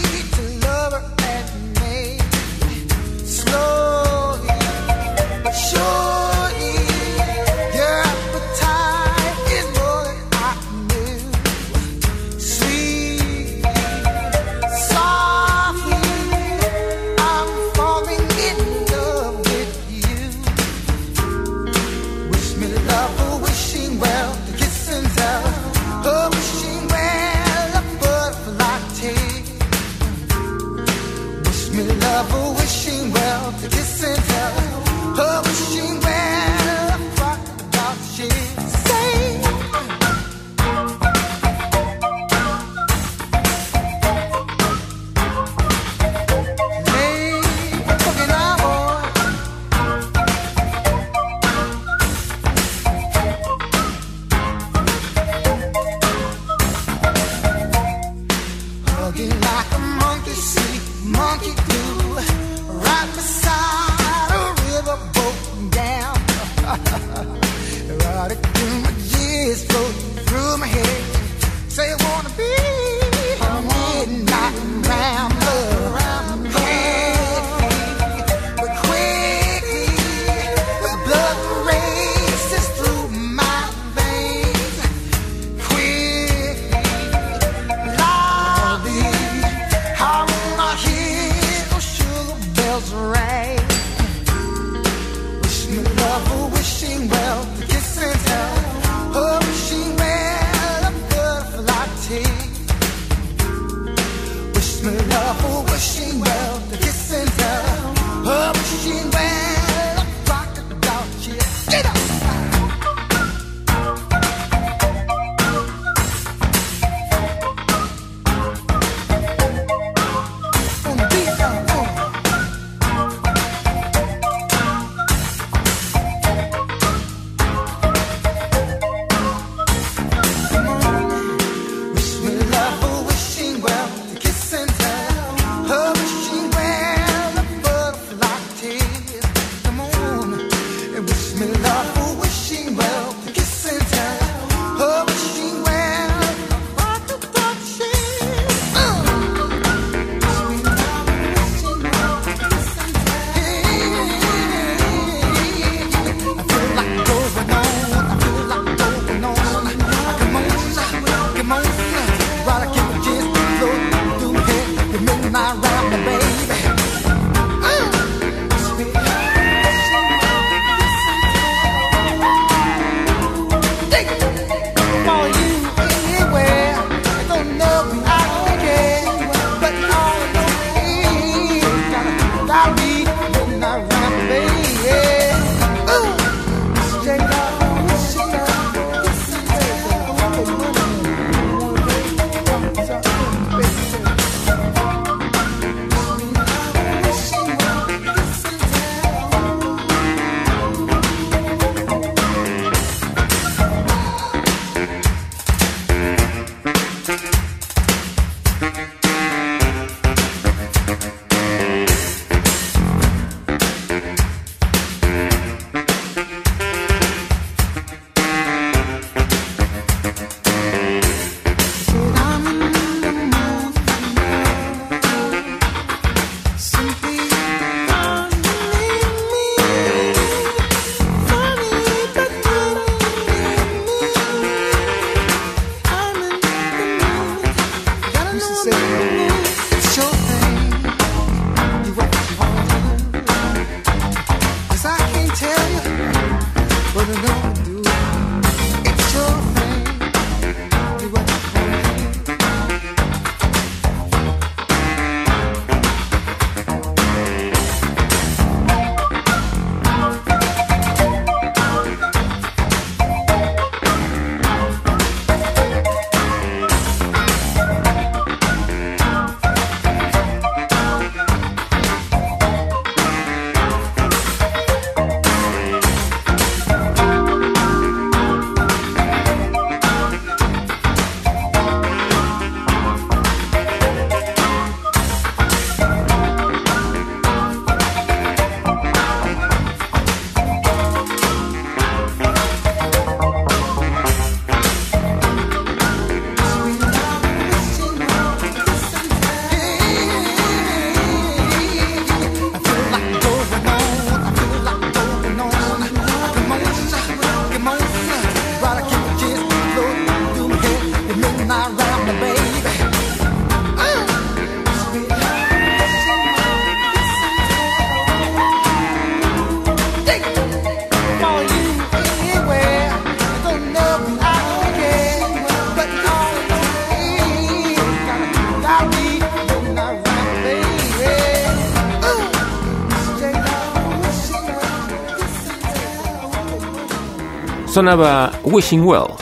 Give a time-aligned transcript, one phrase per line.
[337.74, 339.16] Sonaba Wishing Well.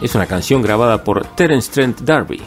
[0.00, 2.40] Es una canción grabada por Terence Trent D'Arby.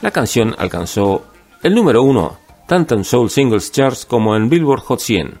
[0.00, 1.26] La canción alcanzó
[1.62, 5.38] el número uno tanto en Soul Singles Charts como en Billboard Hot 100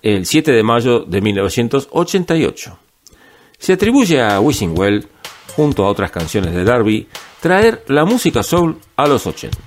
[0.00, 2.78] el 7 de mayo de 1988.
[3.58, 5.06] Se atribuye a Wishing Well,
[5.54, 7.06] junto a otras canciones de Darby,
[7.38, 9.58] traer la música soul a los 80.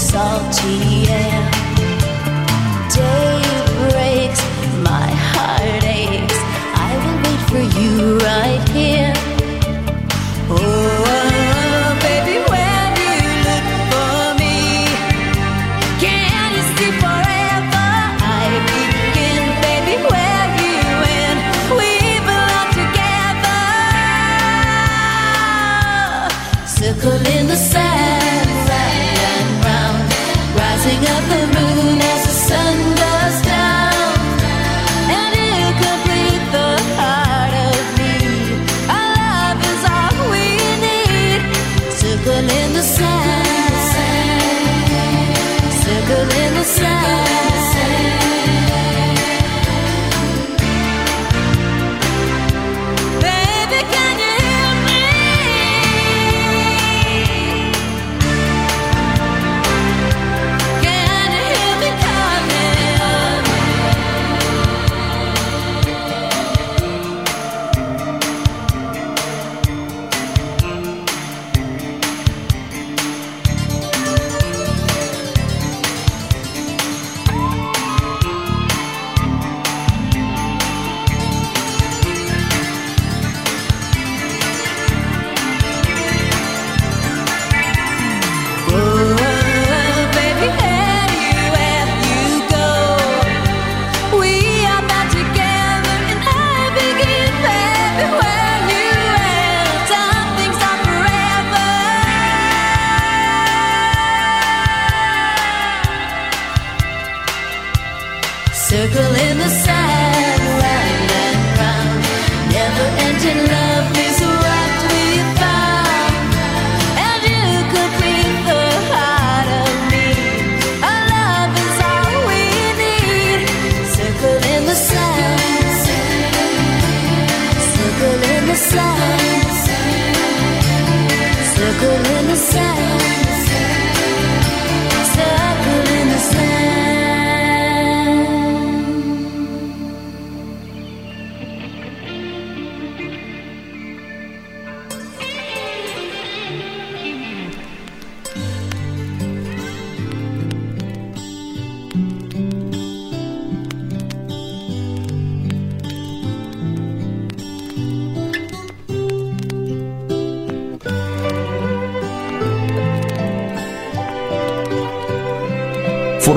[0.00, 1.50] salty air.
[2.88, 3.49] Day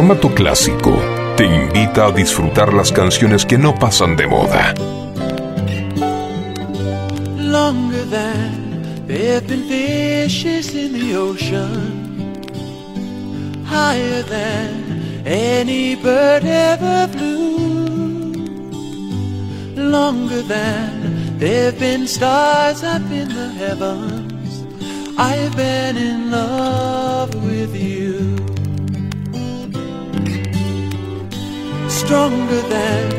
[0.03, 0.99] Formato Clásico
[1.37, 4.73] te invita a disfrutar las canciones que no pasan de moda.
[7.37, 12.33] Longer than there have been fishes in the ocean.
[13.65, 18.33] Higher than any bird ever flew.
[19.77, 24.65] Longer than there have been stars up in the heavens.
[25.17, 27.02] I've been in love
[32.13, 33.11] stronger than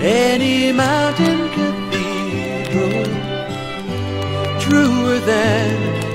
[0.00, 3.04] any mountain cathedral,
[4.58, 5.68] truer than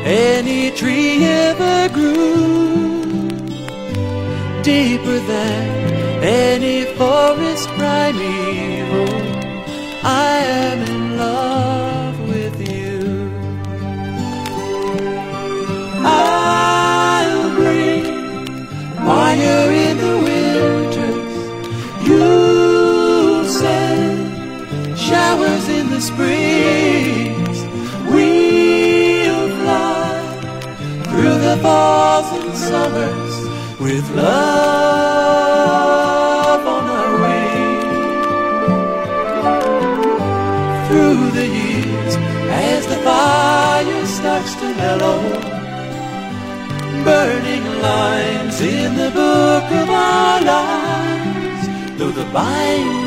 [0.03, 3.29] any tree ever grew,
[4.63, 9.13] deeper than any forest primeval.
[10.03, 11.92] I am in love.
[26.13, 27.57] Springs.
[28.13, 30.11] We'll fly
[31.09, 33.35] through the falls and summers
[33.79, 35.43] with love
[36.75, 37.93] on our wings.
[40.87, 42.13] Through the years,
[42.69, 45.21] as the fire starts to mellow,
[47.03, 51.63] burning lines in the book of our lives,
[51.97, 53.02] though the cracks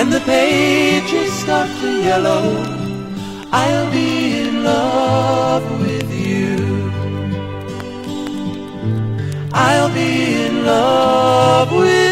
[0.00, 2.44] and the pages start to yellow,
[3.52, 6.56] I'll be in love with you.
[9.52, 12.09] I'll be in love with you.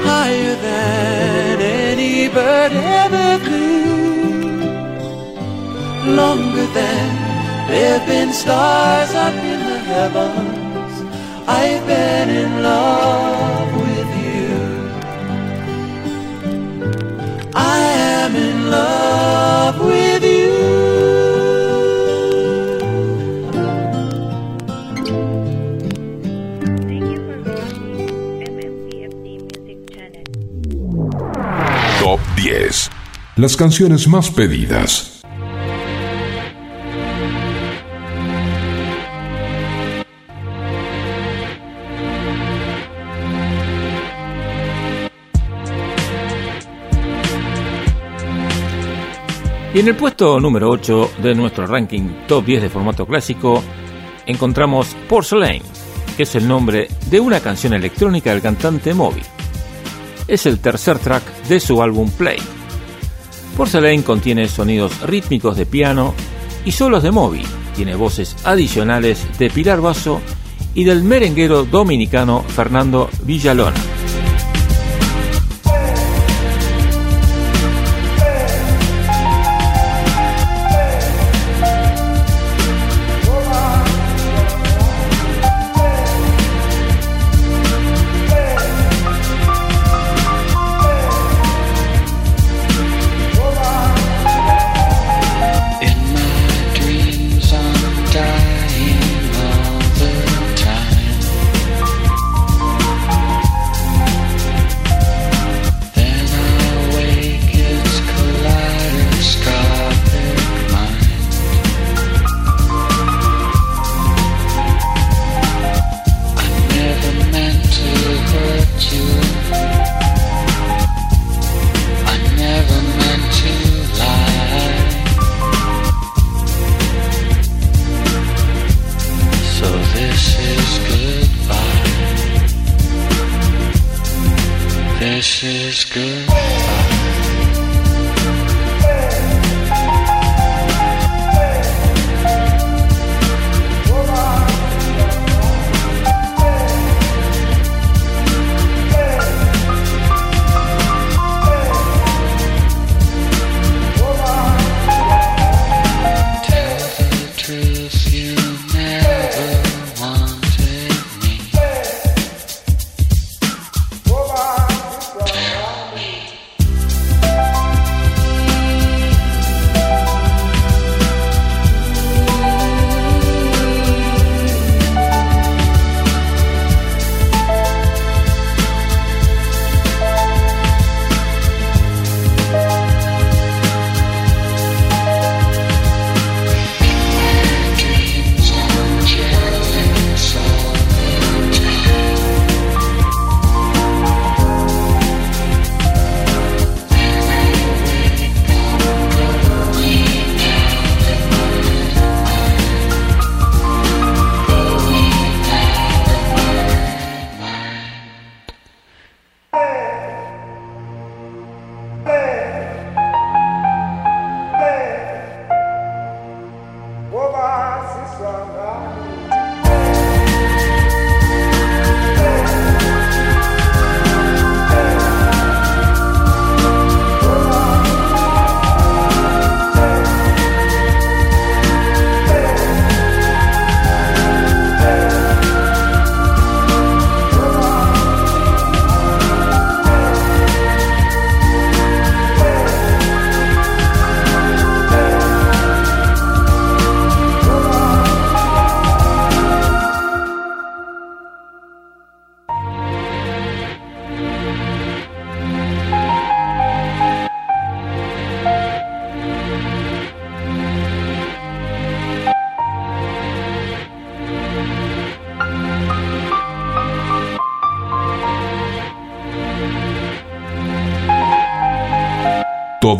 [0.00, 4.60] Higher than any bird ever flew,
[6.14, 10.94] longer than there've been stars up in the heavens.
[11.48, 13.29] I've been in love
[33.40, 35.22] Las canciones más pedidas.
[49.72, 53.64] Y en el puesto número 8 de nuestro ranking top 10 de formato clásico
[54.26, 55.62] encontramos Porcelain,
[56.14, 59.22] que es el nombre de una canción electrónica del cantante Moby.
[60.28, 62.59] Es el tercer track de su álbum Play.
[63.60, 66.14] Porcelain contiene sonidos rítmicos de piano
[66.64, 67.42] y solos de Moby.
[67.76, 70.22] Tiene voces adicionales de Pilar Basso
[70.74, 73.99] y del merenguero dominicano Fernando Villalona.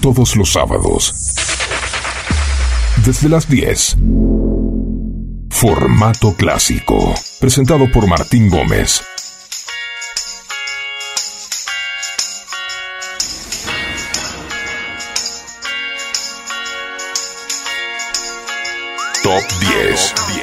[0.00, 1.14] todos los sábados.
[3.04, 3.96] Desde las 10.
[5.50, 9.02] Formato clásico, presentado por Martín Gómez.
[19.22, 20.14] Top 10.
[20.14, 20.39] Top 10.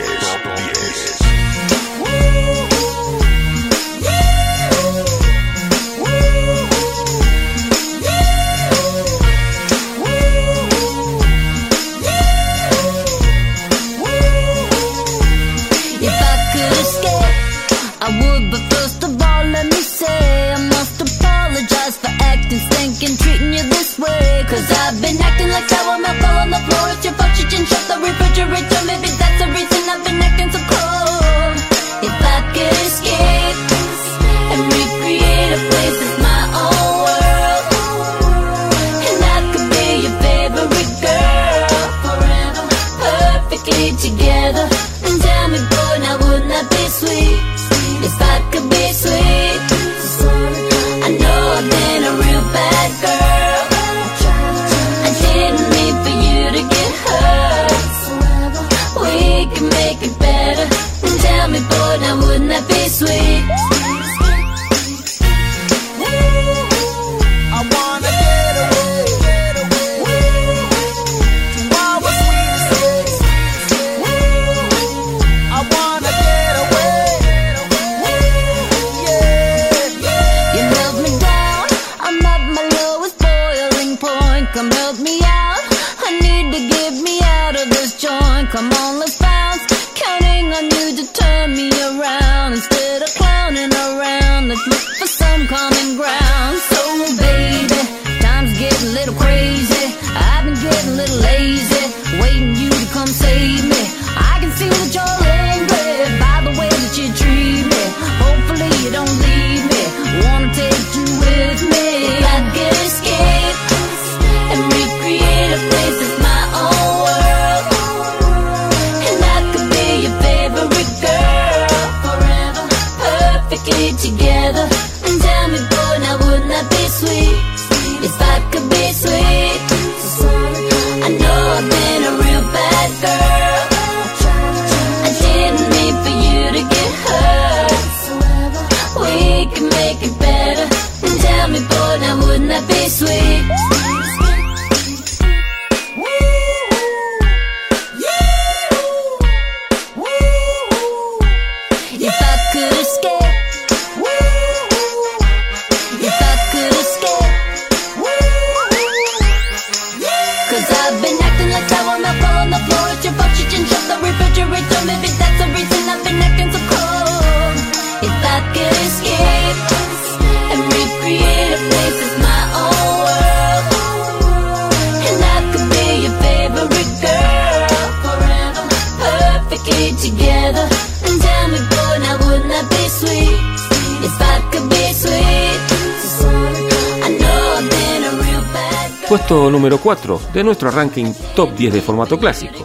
[190.38, 192.64] de nuestro ranking top 10 de formato clásico.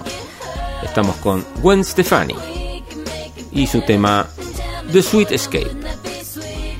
[0.82, 2.34] Estamos con Gwen Stefani
[3.50, 4.28] y su tema
[4.92, 5.70] The Sweet Escape.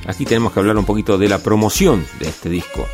[0.07, 2.87] Aquí tenemos que hablar un poquito de la promoción de este disco.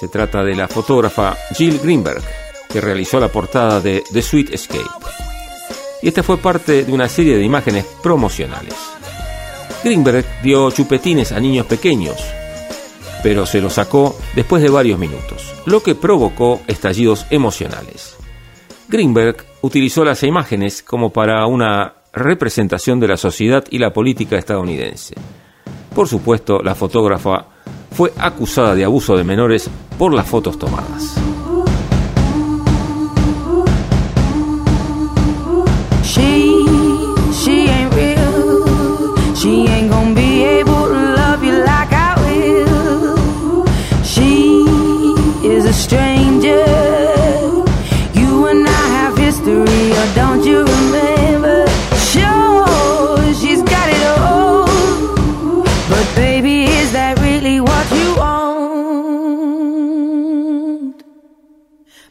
[0.00, 2.22] Se trata de la fotógrafa Jill Greenberg,
[2.70, 4.88] que realizó la portada de The Sweet Escape.
[6.00, 8.76] Y esta fue parte de una serie de imágenes promocionales.
[9.84, 12.16] Greenberg dio chupetines a niños pequeños,
[13.22, 18.16] pero se los sacó después de varios minutos lo que provocó estallidos emocionales.
[18.88, 25.14] Greenberg utilizó las imágenes como para una representación de la sociedad y la política estadounidense.
[25.94, 27.46] Por supuesto, la fotógrafa
[27.90, 31.25] fue acusada de abuso de menores por las fotos tomadas.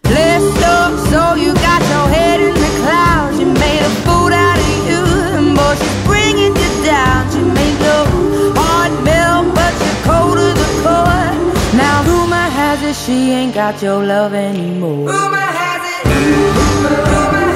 [0.08, 3.40] Blessed up, so you got your head in the clouds.
[3.40, 5.02] You made a fool out of you,
[5.38, 7.26] and boy, she's bringing you down.
[7.54, 8.04] Made your
[8.60, 10.38] heart melt, but you're cold
[10.86, 11.34] core.
[11.82, 15.08] Now rumor has it she ain't got your love anymore.
[15.12, 16.04] Rumor has it.
[16.56, 17.55] Rumor, rumor.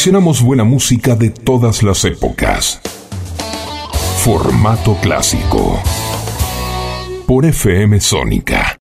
[0.00, 2.80] Seleccionamos buena música de todas las épocas.
[4.24, 5.78] Formato clásico.
[7.26, 8.78] Por FM Sónica.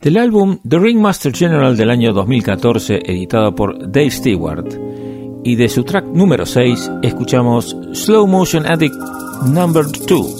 [0.00, 4.66] Del álbum The Ringmaster General del año 2014, editado por Dave Stewart,
[5.44, 8.96] y de su track número 6, escuchamos Slow Motion Addict
[9.46, 10.37] Number 2.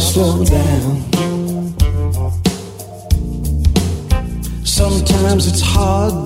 [0.00, 1.02] slow down.
[4.64, 6.25] Sometimes it's hard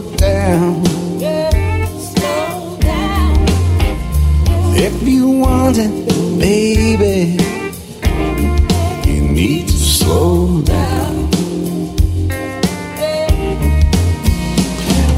[0.00, 0.82] down.
[4.78, 5.90] If you want it,
[6.38, 7.38] baby,
[9.10, 11.28] you need to slow down.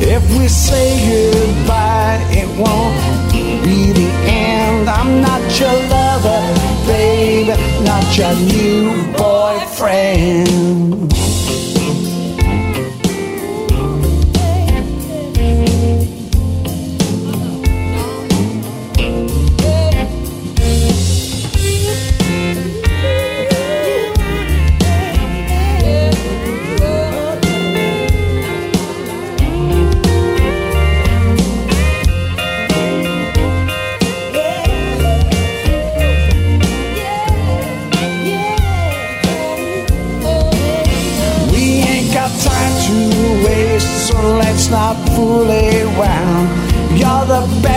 [0.00, 2.96] If we say goodbye, it won't
[3.32, 4.88] be the end.
[4.88, 6.42] I'm not your lover,
[6.86, 7.52] baby,
[7.82, 11.17] not your new boyfriend.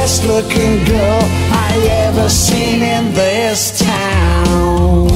[0.02, 1.22] Best looking girl
[1.70, 1.78] I
[2.08, 5.11] ever seen in this town.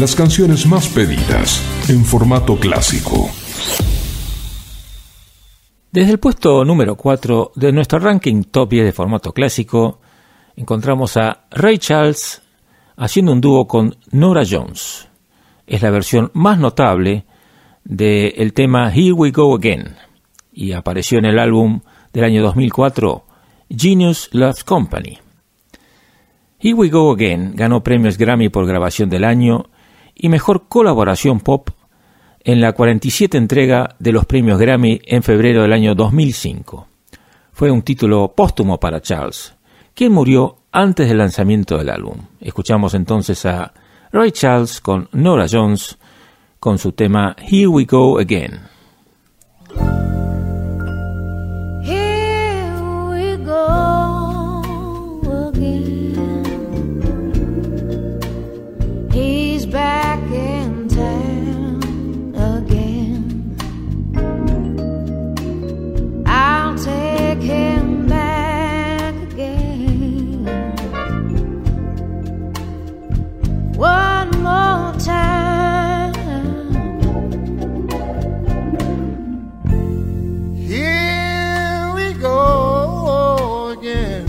[0.00, 3.28] Las canciones más pedidas en formato clásico.
[5.92, 10.00] Desde el puesto número 4 de nuestro ranking top 10 de formato clásico,
[10.56, 12.40] encontramos a Ray Charles
[12.96, 15.06] haciendo un dúo con Nora Jones.
[15.66, 17.26] Es la versión más notable
[17.84, 19.96] del tema Here We Go Again
[20.50, 21.82] y apareció en el álbum
[22.14, 23.26] del año 2004
[23.68, 25.18] Genius Loves Company.
[26.58, 29.66] Here We Go Again ganó premios Grammy por grabación del año
[30.20, 31.70] y mejor colaboración pop
[32.44, 36.86] en la 47 entrega de los premios Grammy en febrero del año 2005.
[37.52, 39.54] Fue un título póstumo para Charles,
[39.94, 42.16] quien murió antes del lanzamiento del álbum.
[42.40, 43.72] Escuchamos entonces a
[44.12, 45.98] Ray Charles con Nora Jones
[46.58, 48.60] con su tema Here We Go Again.
[80.66, 84.26] Here we go again.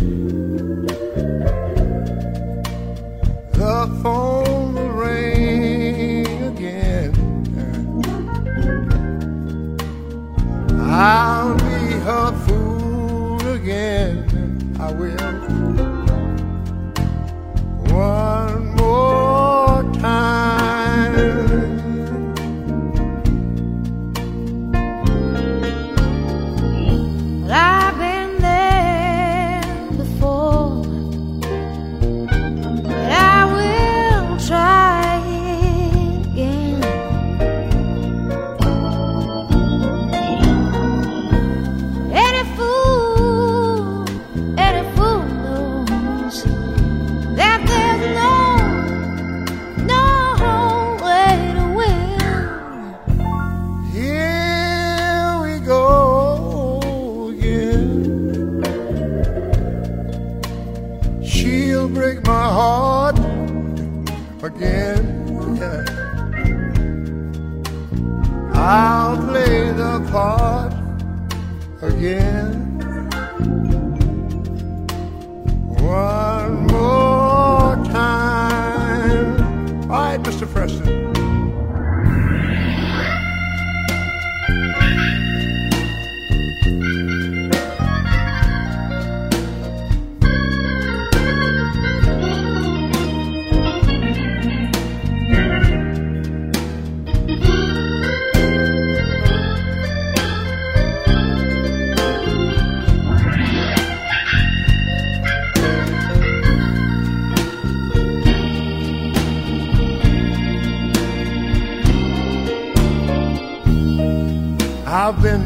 [3.52, 7.12] The phone will ring again.
[10.80, 11.61] I'll
[64.62, 65.02] again.
[68.54, 70.61] I'll play the part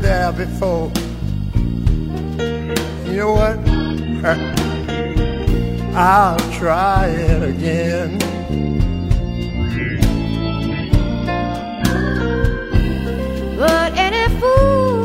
[0.05, 0.91] there before.
[3.07, 3.57] You know what?
[5.95, 8.19] I'll try it again.
[13.57, 15.04] But any fool,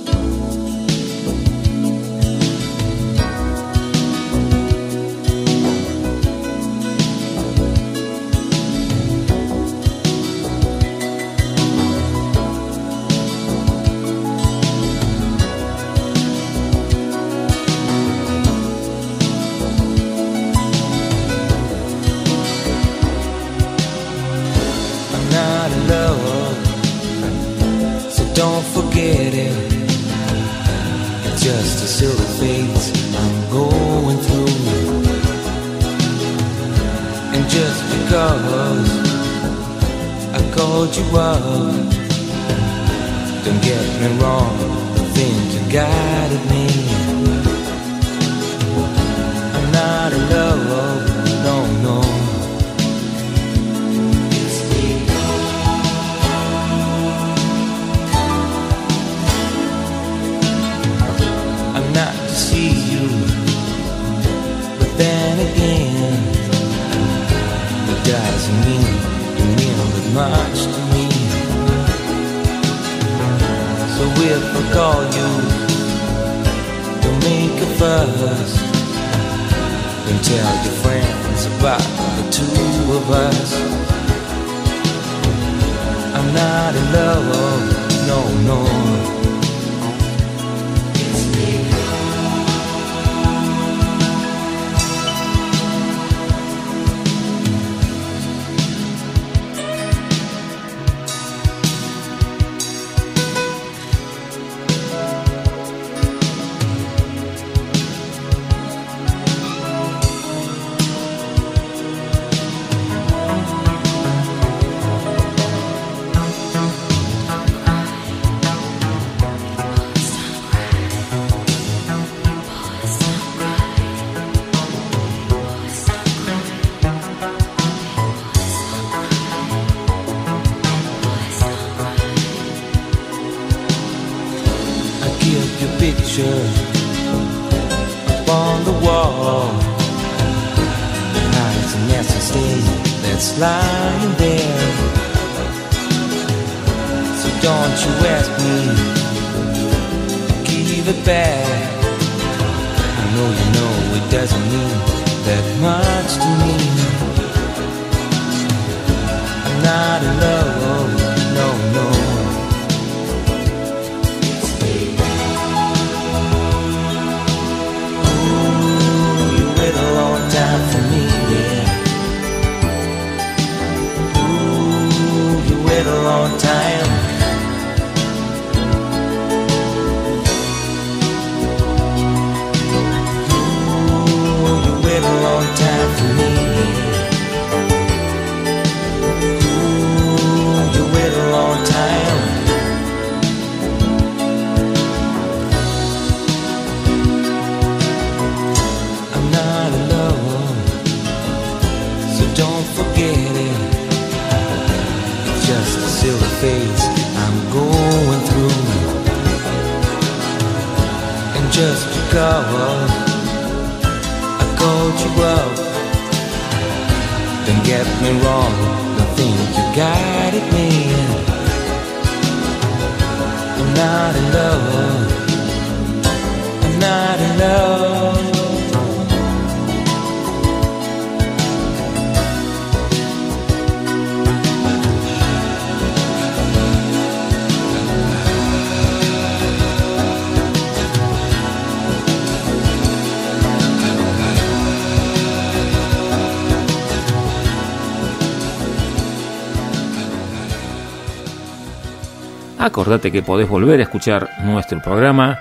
[252.61, 255.39] Acordate que podés volver a escuchar nuestro programa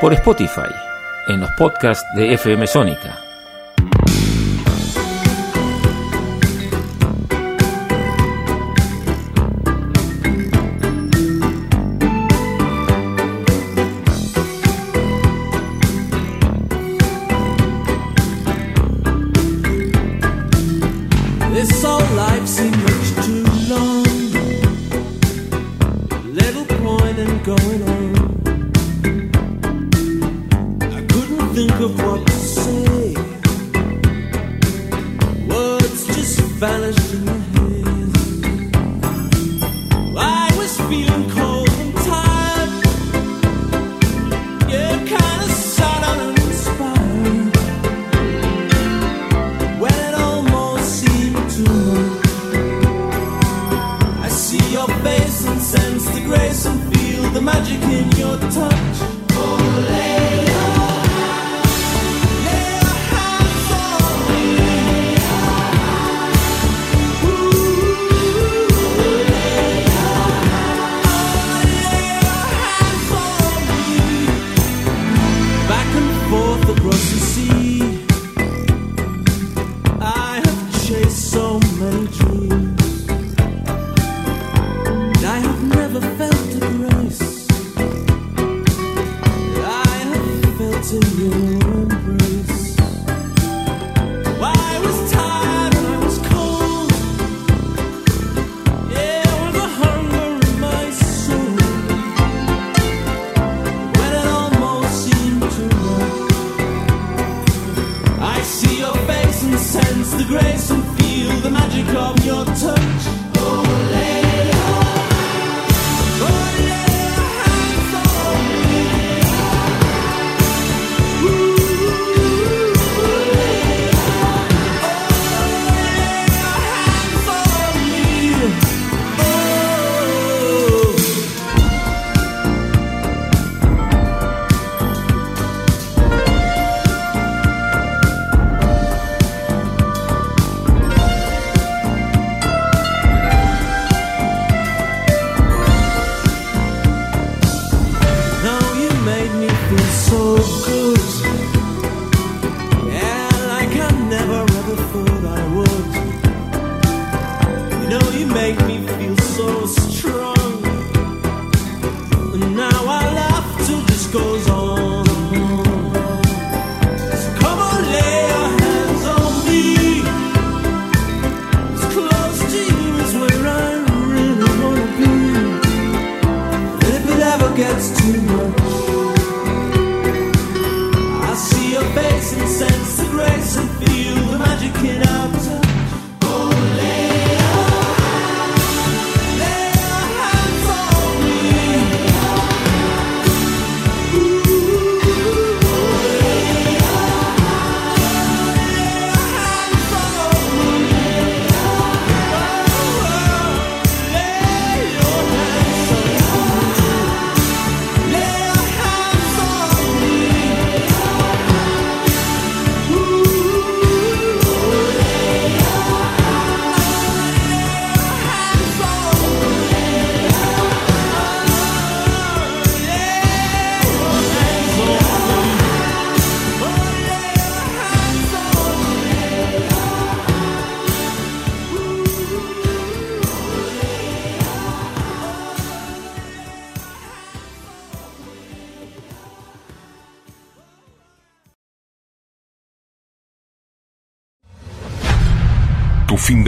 [0.00, 0.70] por Spotify,
[1.26, 3.23] en los podcasts de FM Sónica.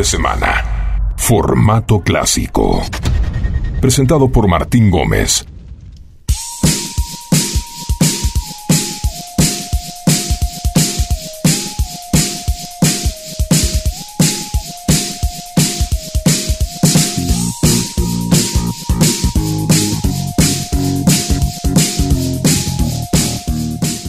[0.06, 1.12] semana.
[1.16, 2.80] Formato clásico.
[3.80, 5.44] Presentado por Martín Gómez.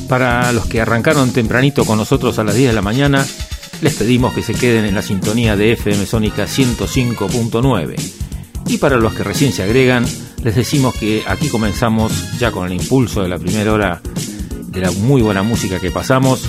[0.07, 3.25] Para los que arrancaron tempranito con nosotros a las 10 de la mañana,
[3.81, 7.95] les pedimos que se queden en la sintonía de FM Sónica 105.9.
[8.67, 10.05] Y para los que recién se agregan,
[10.43, 14.01] les decimos que aquí comenzamos ya con el impulso de la primera hora
[14.67, 16.43] de la muy buena música que pasamos.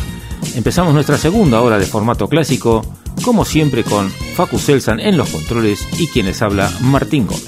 [0.55, 2.85] Empezamos nuestra segunda hora de formato clásico,
[3.23, 7.48] como siempre con Facu Selsan en los controles y quienes habla Martín Gómez.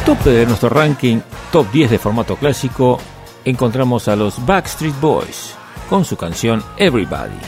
[0.00, 1.20] Al tope de nuestro ranking
[1.52, 2.98] top 10 de formato clásico
[3.44, 5.54] encontramos a los Backstreet Boys
[5.90, 7.38] con su canción Everybody.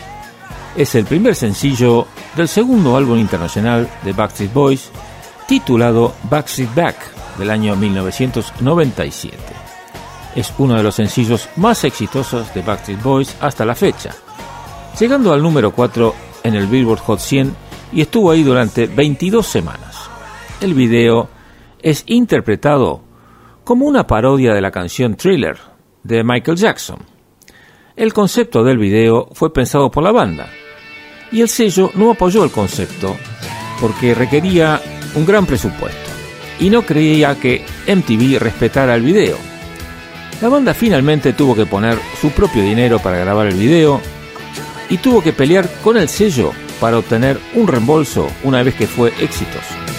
[0.76, 2.06] Es el primer sencillo
[2.36, 4.90] del segundo álbum internacional de Backstreet Boys
[5.48, 6.96] titulado Backstreet Back
[7.38, 9.38] del año 1997.
[10.36, 14.10] Es uno de los sencillos más exitosos de Backstreet Boys hasta la fecha,
[15.00, 17.56] llegando al número 4 en el Billboard Hot 100
[17.94, 19.96] y estuvo ahí durante 22 semanas.
[20.60, 21.30] El video
[21.82, 23.02] es interpretado
[23.64, 25.58] como una parodia de la canción Thriller
[26.02, 26.98] de Michael Jackson.
[27.96, 30.48] El concepto del video fue pensado por la banda
[31.30, 33.16] y el sello no apoyó el concepto
[33.80, 34.80] porque requería
[35.14, 36.10] un gran presupuesto
[36.58, 39.36] y no creía que MTV respetara el video.
[40.40, 44.00] La banda finalmente tuvo que poner su propio dinero para grabar el video
[44.88, 49.12] y tuvo que pelear con el sello para obtener un reembolso una vez que fue
[49.20, 49.91] exitoso.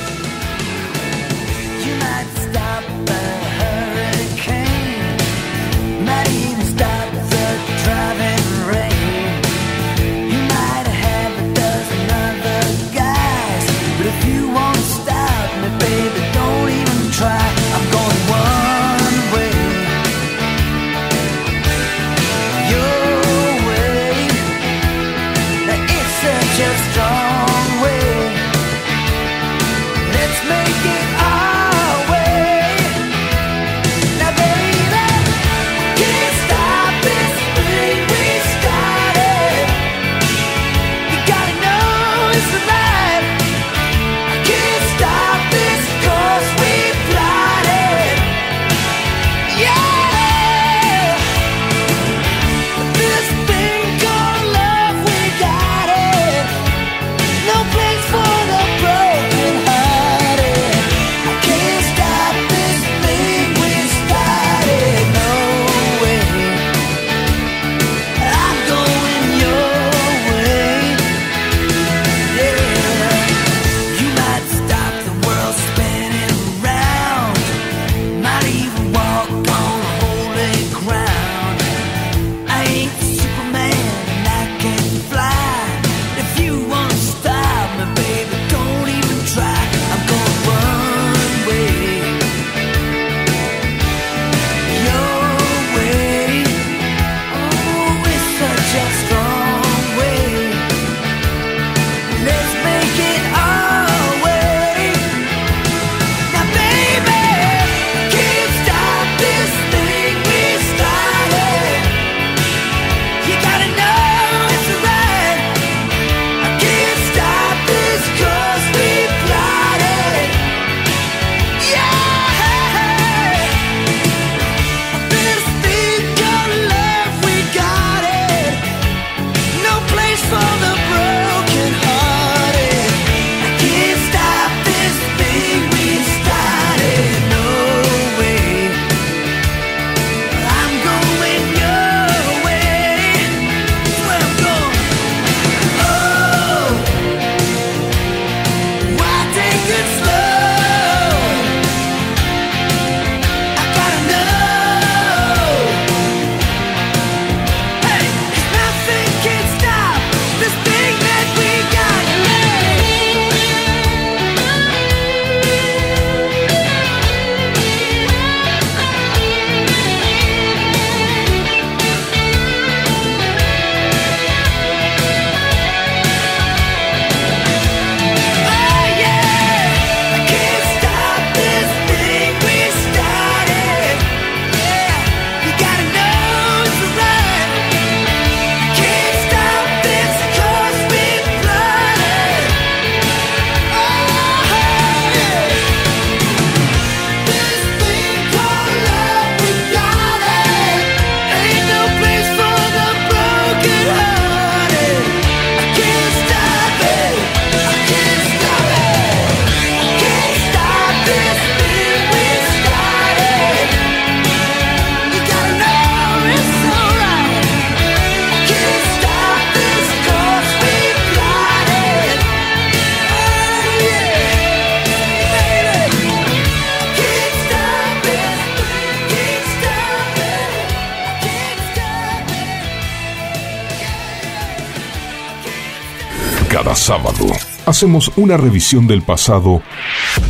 [237.84, 239.62] hacemos una revisión del pasado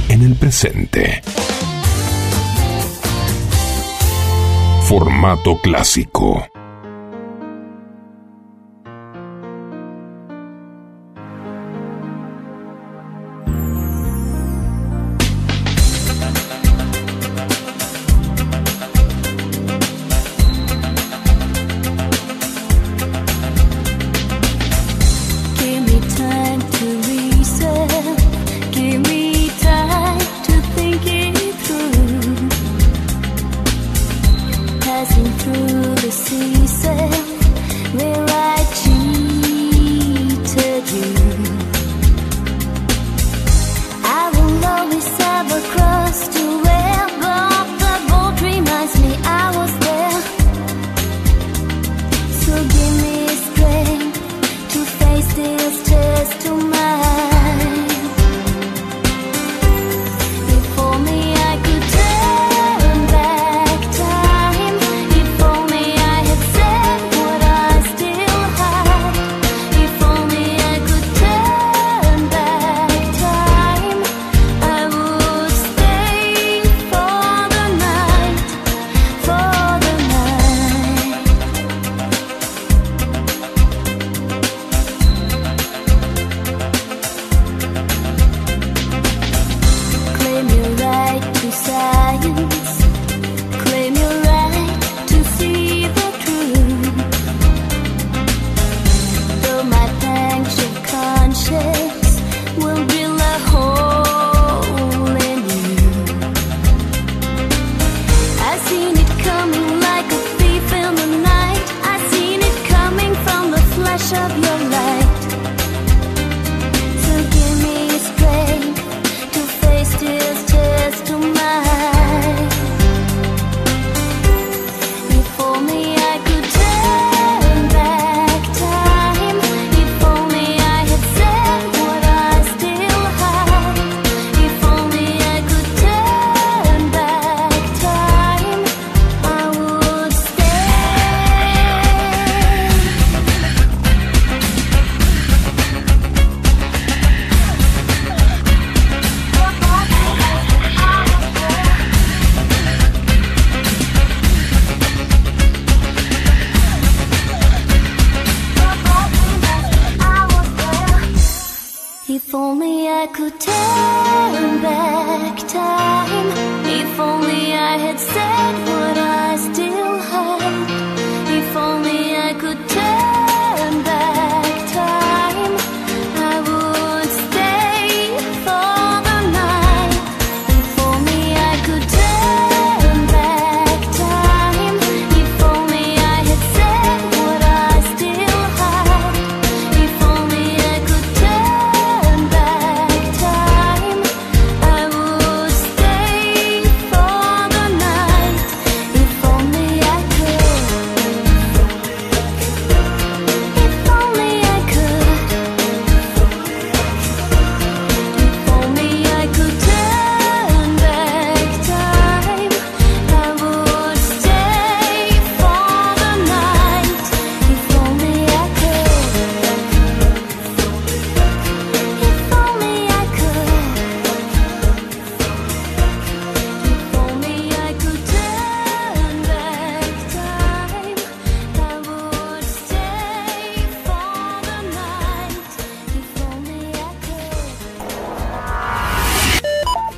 [0.09, 1.21] en el presente.
[4.87, 6.52] Formato clásico.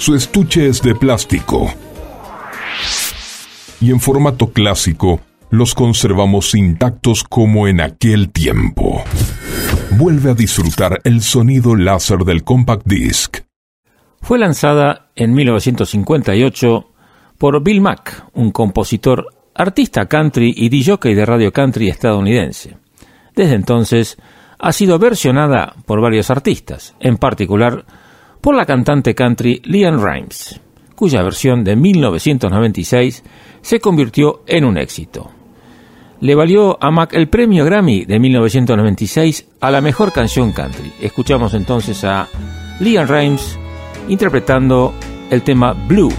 [0.05, 1.67] Su estuche es de plástico.
[3.81, 5.19] Y en formato clásico,
[5.49, 9.03] los conservamos intactos como en aquel tiempo.
[9.97, 13.37] Vuelve a disfrutar el sonido láser del compact disc.
[14.21, 16.87] Fue lanzada en 1958
[17.39, 19.25] por Bill Mack, un compositor,
[19.55, 22.77] artista country y DJ de radio country estadounidense.
[23.35, 24.17] Desde entonces
[24.59, 27.85] ha sido versionada por varios artistas, en particular
[28.45, 30.61] por la cantante country Leanne Rimes,
[30.93, 33.23] cuya versión de 1996
[33.59, 35.31] se convirtió en un éxito.
[36.21, 40.93] Le valió a Mac el premio Grammy de 1996 a la mejor canción country.
[41.01, 42.27] Escuchamos entonces a
[42.79, 43.57] Leanne Rimes
[44.09, 44.93] interpretando
[45.31, 46.13] el tema Blue.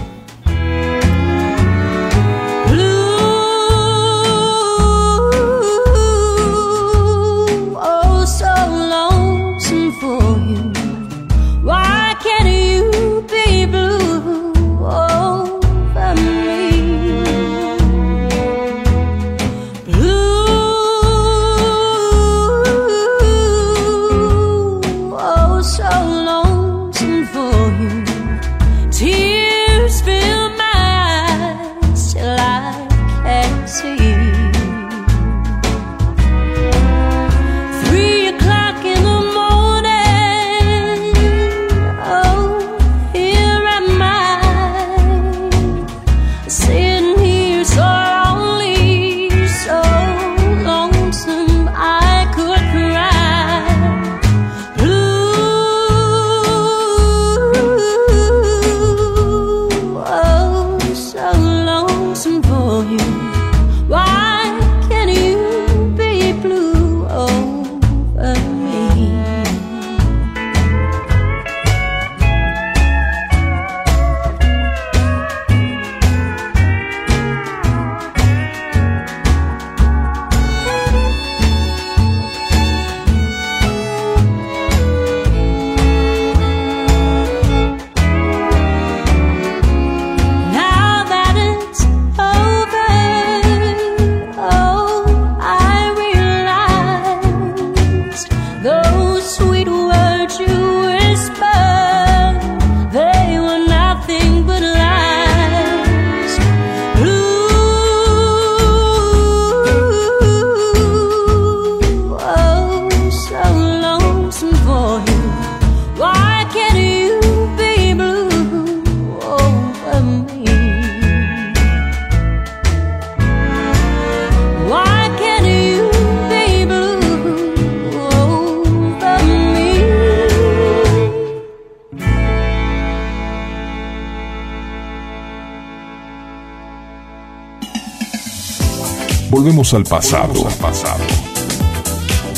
[139.57, 140.47] Al pasado.
[140.47, 141.03] Al pasado.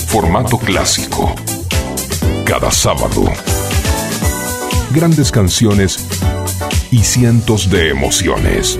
[0.07, 1.35] Formato clásico.
[2.45, 3.25] Cada sábado.
[4.91, 6.07] Grandes canciones
[6.91, 8.79] y cientos de emociones.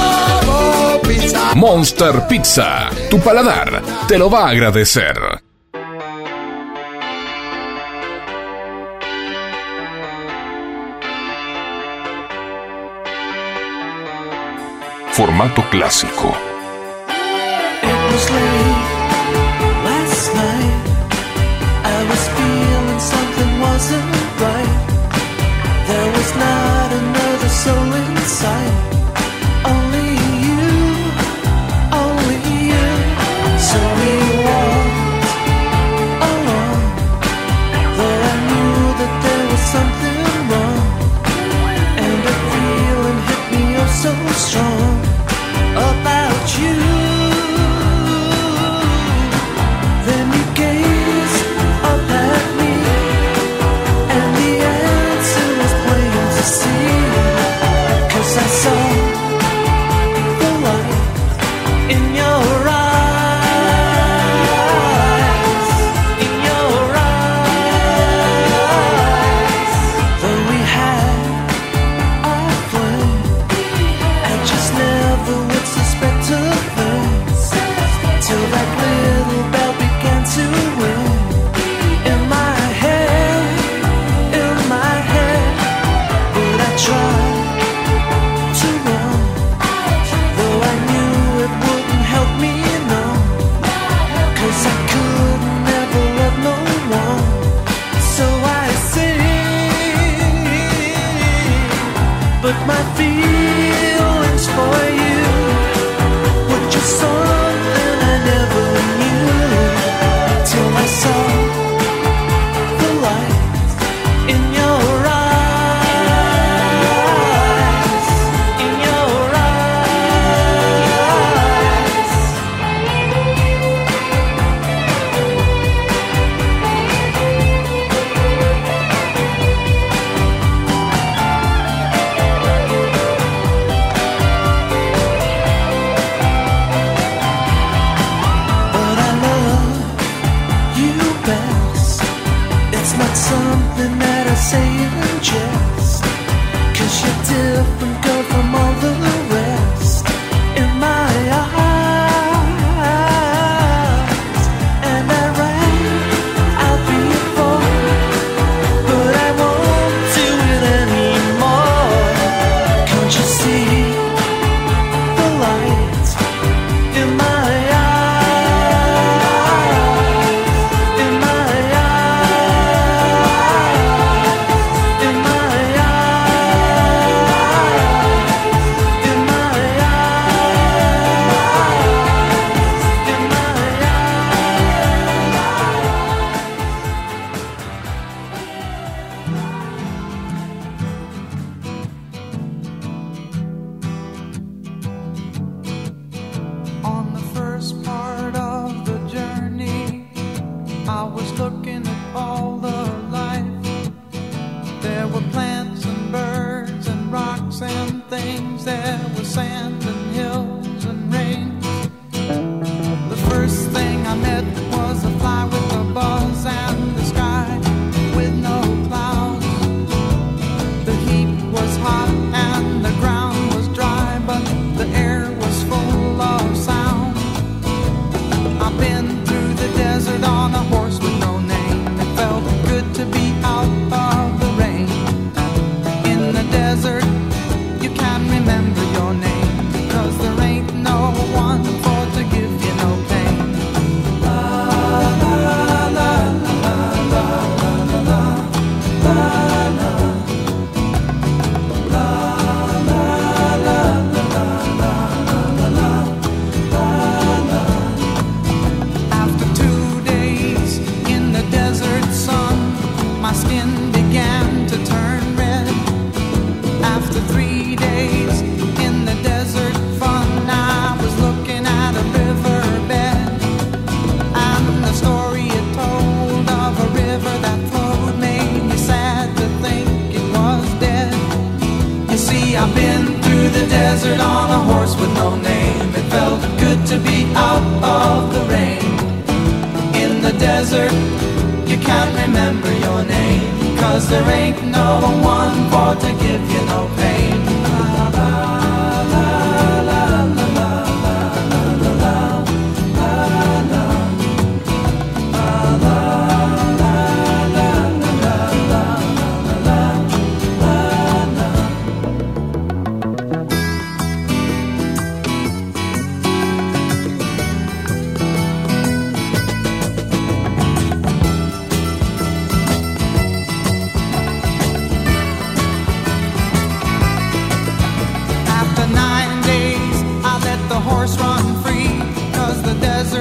[1.55, 5.15] Monster Pizza, tu paladar te lo va a agradecer.
[15.11, 16.33] Formato clásico.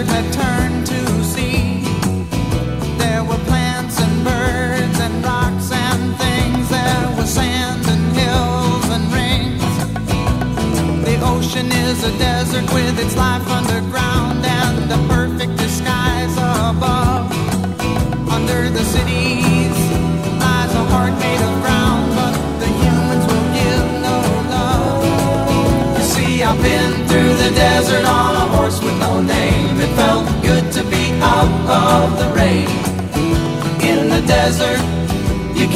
[0.06, 0.59] had turned.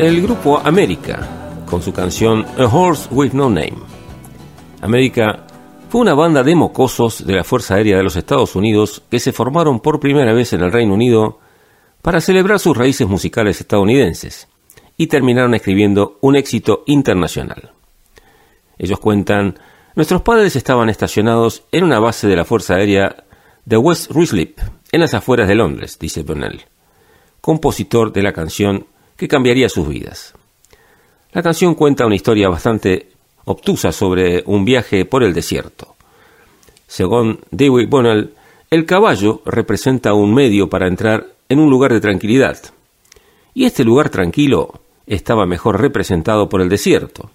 [0.00, 3.74] el grupo América con su canción A Horse with No Name.
[4.80, 5.46] América
[5.90, 9.32] fue una banda de mocosos de la Fuerza Aérea de los Estados Unidos que se
[9.32, 11.38] formaron por primera vez en el Reino Unido
[12.00, 14.48] para celebrar sus raíces musicales estadounidenses
[14.96, 17.72] y terminaron escribiendo un éxito internacional.
[18.78, 19.58] Ellos cuentan,
[19.96, 23.24] nuestros padres estaban estacionados en una base de la Fuerza Aérea
[23.66, 24.60] de West Ruislip,
[24.92, 26.62] en las afueras de Londres, dice Bonnell,
[27.42, 28.86] compositor de la canción
[29.20, 30.32] que cambiaría sus vidas.
[31.32, 33.10] La canción cuenta una historia bastante
[33.44, 35.94] obtusa sobre un viaje por el desierto.
[36.86, 38.30] Según Dewey Bonal,
[38.70, 42.56] el caballo representa un medio para entrar en un lugar de tranquilidad.
[43.52, 47.30] Y este lugar tranquilo estaba mejor representado por el desierto,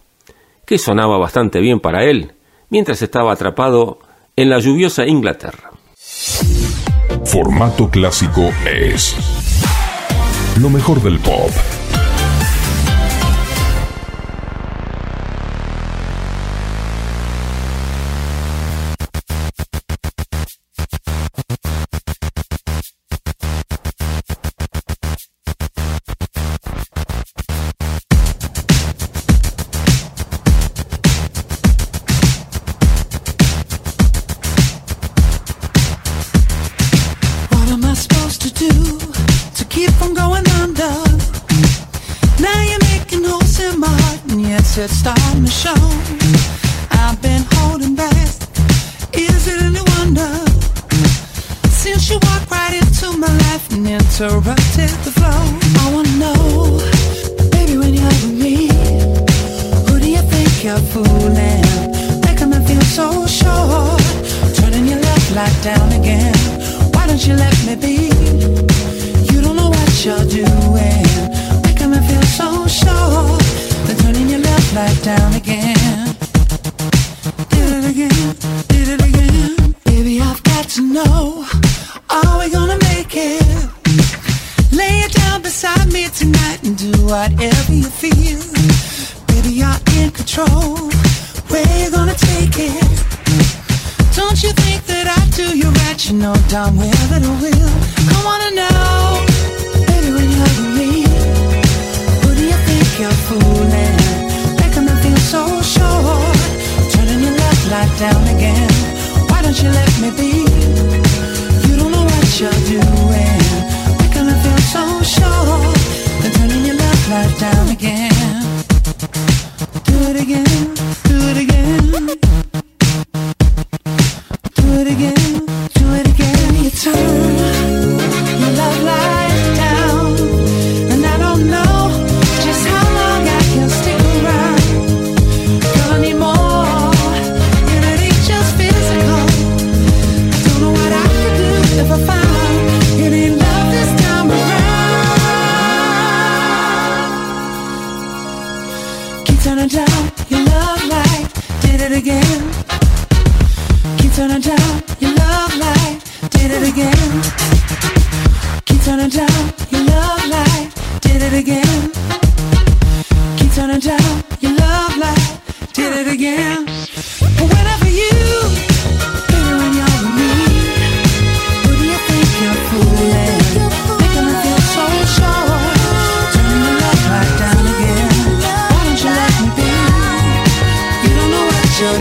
[0.66, 2.32] que sonaba bastante bien para él
[2.72, 4.00] mientras estaba atrapado
[4.36, 5.70] en la lluviosa Inglaterra.
[7.26, 9.16] Formato clásico es
[10.60, 11.52] lo mejor del pop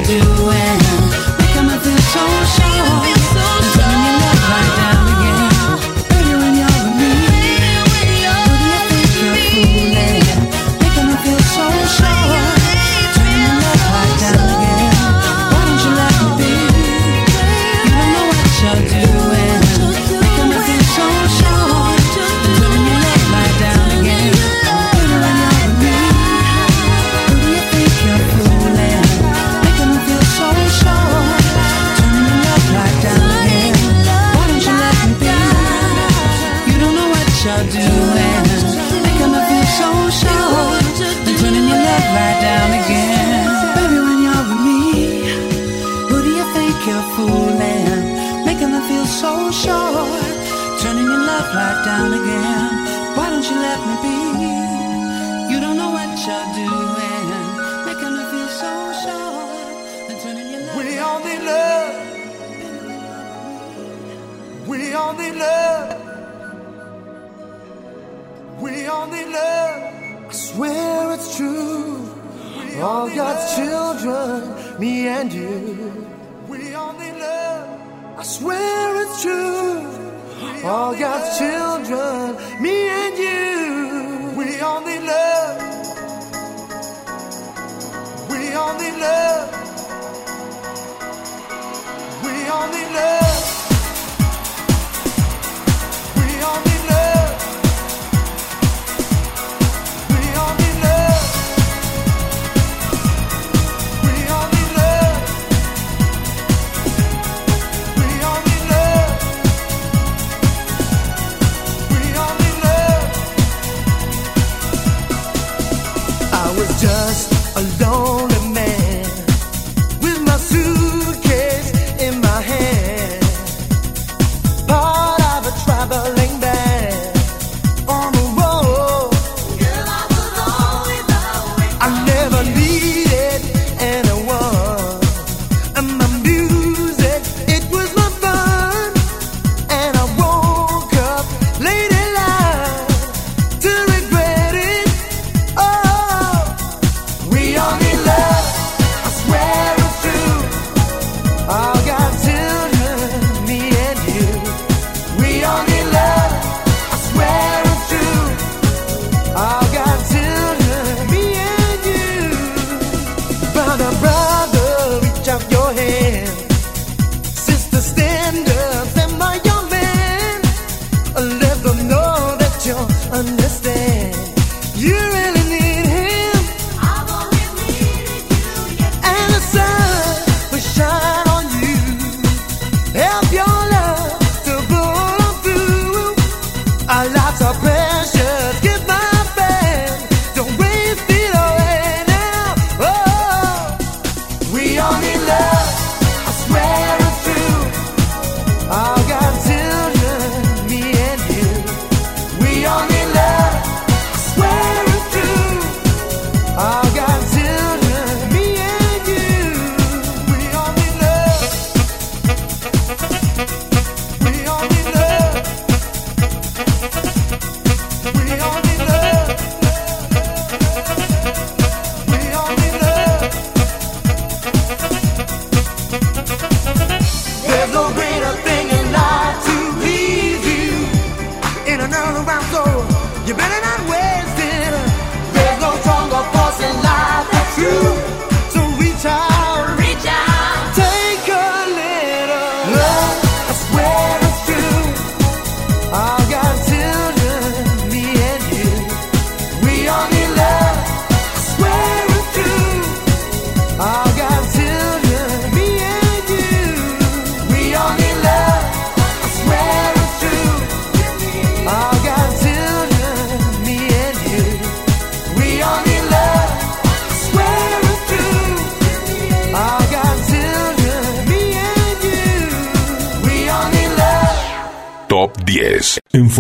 [0.04, 0.33] do.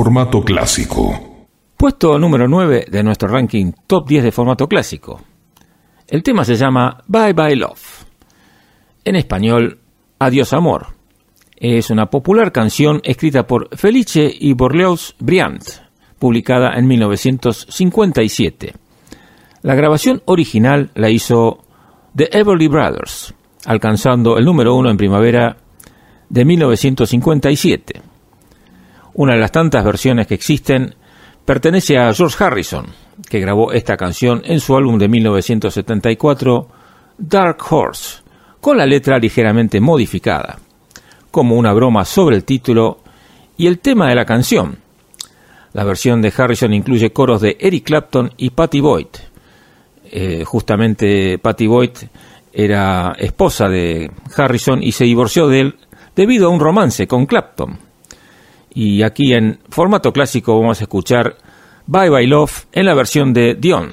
[0.04, 1.46] Formato clásico.
[1.78, 5.22] Puesto número 9 de nuestro ranking top 10 de formato clásico.
[6.06, 8.04] El tema se llama Bye Bye Love.
[9.02, 9.78] En español,
[10.18, 10.88] Adiós Amor.
[11.56, 15.62] Es una popular canción escrita por Felice y Borleus Briand,
[16.18, 18.74] publicada en 1957.
[19.62, 21.64] La grabación original la hizo
[22.14, 23.32] The Everly Brothers,
[23.64, 25.56] alcanzando el número uno en primavera
[26.28, 28.13] de 1957.
[29.14, 30.94] Una de las tantas versiones que existen
[31.44, 32.86] pertenece a George Harrison,
[33.28, 36.68] que grabó esta canción en su álbum de 1974,
[37.18, 38.22] Dark Horse,
[38.60, 40.58] con la letra ligeramente modificada,
[41.30, 42.98] como una broma sobre el título
[43.56, 44.78] y el tema de la canción.
[45.74, 49.06] La versión de Harrison incluye coros de Eric Clapton y Patty Boyd.
[50.10, 51.90] Eh, justamente Patty Boyd
[52.52, 55.76] era esposa de Harrison y se divorció de él
[56.14, 57.83] debido a un romance con Clapton.
[58.74, 61.36] Y aquí en formato clásico vamos a escuchar
[61.86, 63.92] Bye Bye Love en la versión de Dion.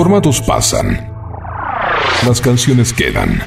[0.00, 1.12] Formatos pasan.
[2.26, 3.42] Las canciones quedan.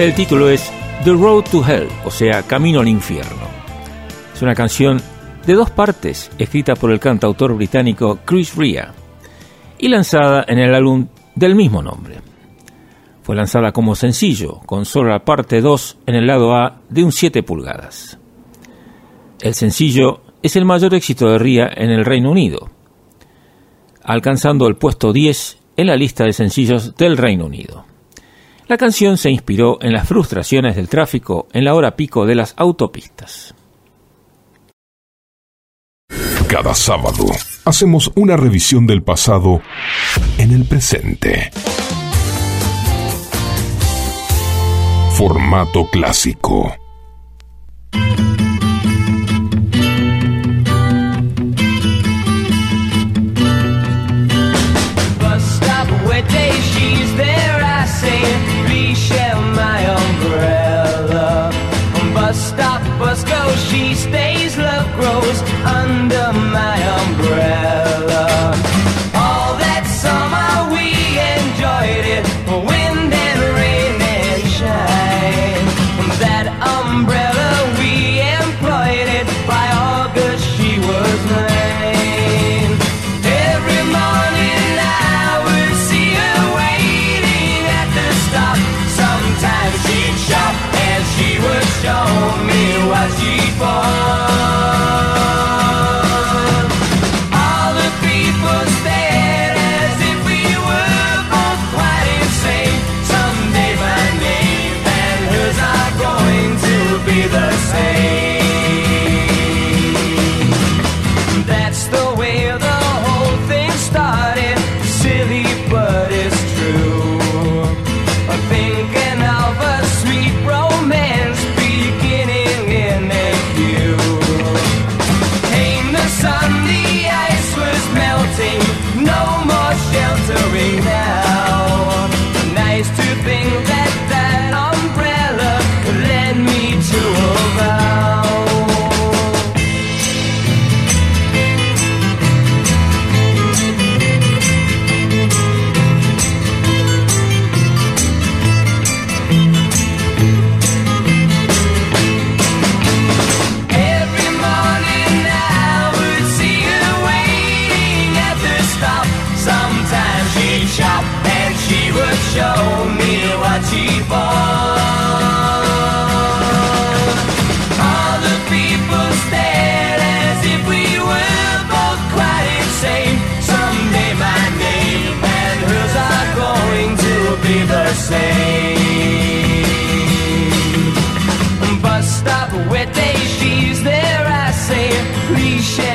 [0.00, 0.72] El título es
[1.04, 3.46] The Road to Hell, o sea, Camino al Infierno.
[4.32, 4.98] Es una canción
[5.46, 8.94] de dos partes escrita por el cantautor británico Chris Rea
[9.76, 12.22] y lanzada en el álbum del mismo nombre.
[13.22, 17.12] Fue lanzada como sencillo, con solo la parte 2 en el lado A de un
[17.12, 18.18] 7 pulgadas.
[19.38, 22.70] El sencillo es el mayor éxito de Ria en el Reino Unido,
[24.02, 27.89] alcanzando el puesto 10 en la lista de sencillos del Reino Unido.
[28.70, 32.54] La canción se inspiró en las frustraciones del tráfico en la hora pico de las
[32.56, 33.52] autopistas.
[36.48, 37.26] Cada sábado
[37.64, 39.60] hacemos una revisión del pasado
[40.38, 41.50] en el presente.
[45.16, 46.72] Formato clásico.
[62.32, 62.69] Stop.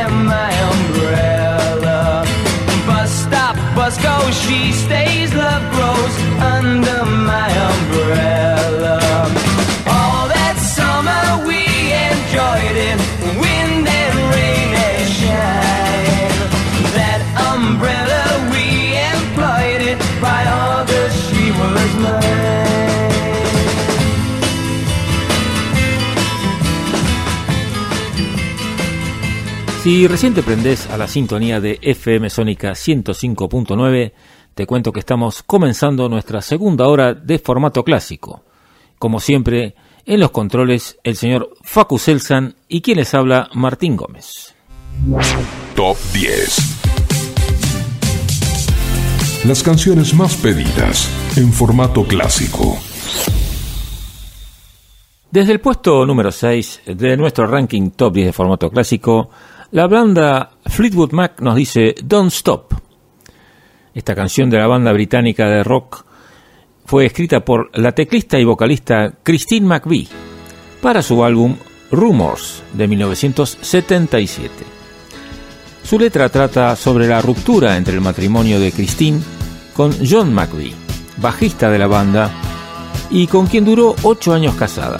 [0.07, 2.25] Please my umbrella.
[2.85, 5.33] Bus stop, bus go, she stays.
[5.33, 7.04] Love grows under
[29.85, 34.13] Si recién te prendés a la sintonía de FM Sónica 105.9,
[34.55, 38.41] te cuento que estamos comenzando nuestra segunda hora de formato clásico.
[38.97, 39.75] Como siempre,
[40.07, 44.55] en los controles el señor Facu Selsan y quien les habla Martín Gómez.
[45.75, 46.57] Top 10.
[49.45, 51.07] Las canciones más pedidas
[51.37, 52.79] en formato clásico.
[55.29, 59.29] Desde el puesto número 6 de nuestro ranking top 10 de formato clásico,
[59.71, 62.73] la banda Fleetwood Mac nos dice Don't Stop.
[63.93, 66.05] Esta canción de la banda británica de rock
[66.85, 70.07] fue escrita por la teclista y vocalista Christine McVie
[70.81, 71.55] para su álbum
[71.91, 74.51] Rumors de 1977.
[75.83, 79.19] Su letra trata sobre la ruptura entre el matrimonio de Christine
[79.75, 80.73] con John McVie,
[81.17, 82.31] bajista de la banda
[83.09, 84.97] y con quien duró ocho años casada.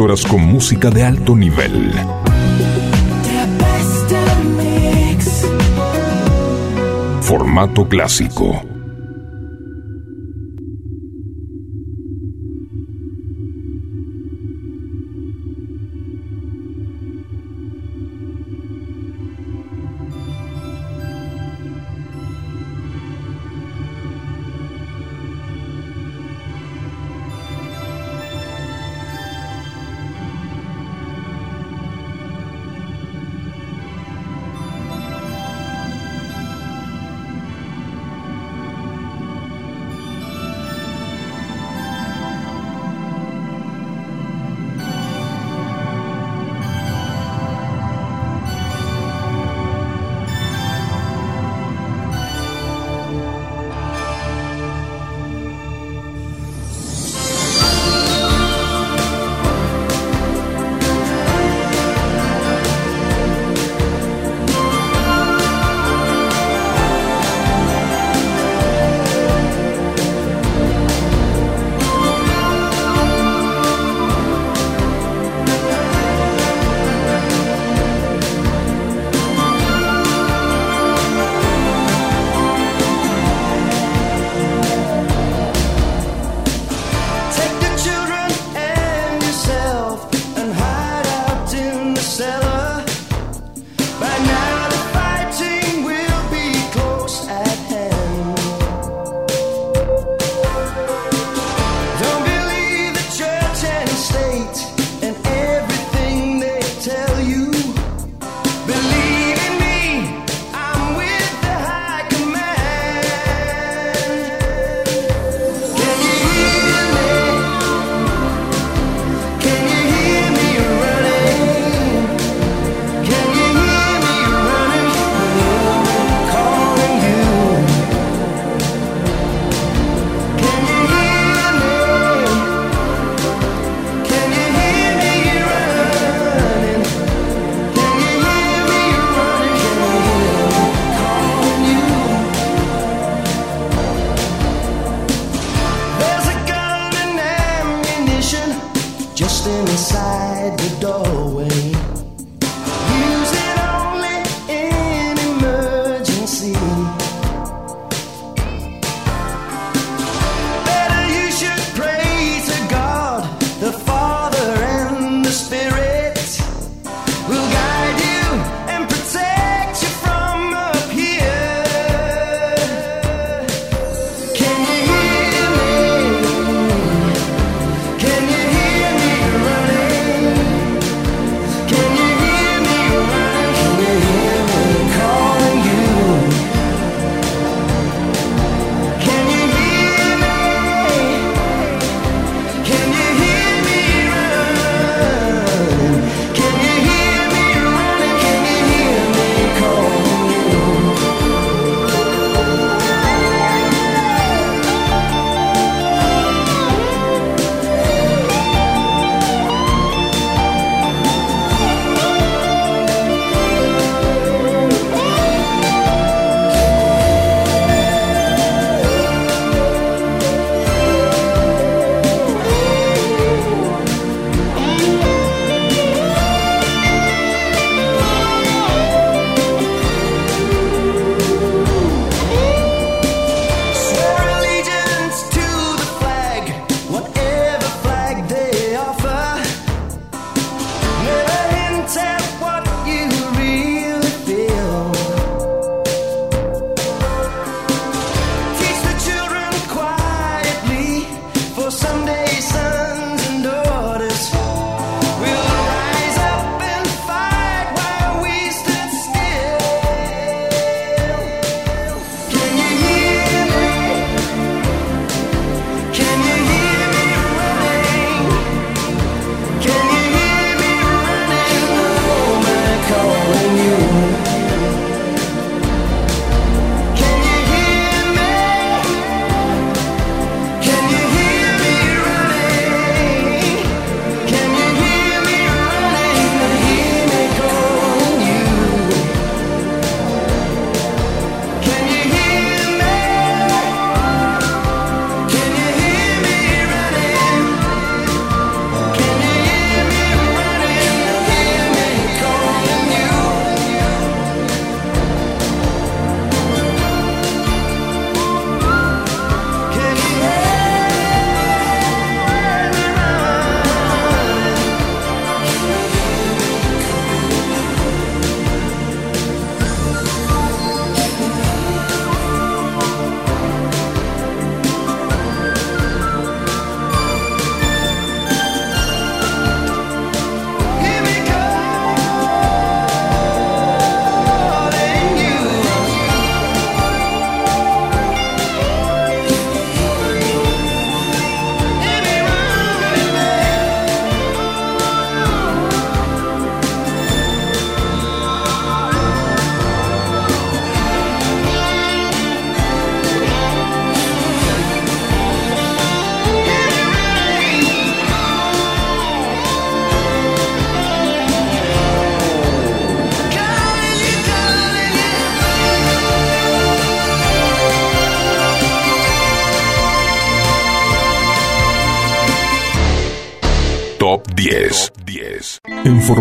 [0.00, 1.92] Con música de alto nivel.
[7.20, 8.69] Formato clásico.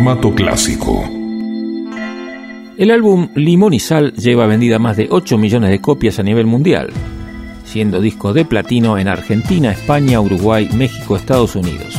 [0.10, 1.04] Formato clásico.
[2.78, 6.48] El álbum Limón y Sal lleva vendida más de 8 millones de copias a nivel
[6.48, 6.90] mundial,
[7.64, 11.96] siendo disco de platino en Argentina, España, Uruguay, México, Estados Unidos,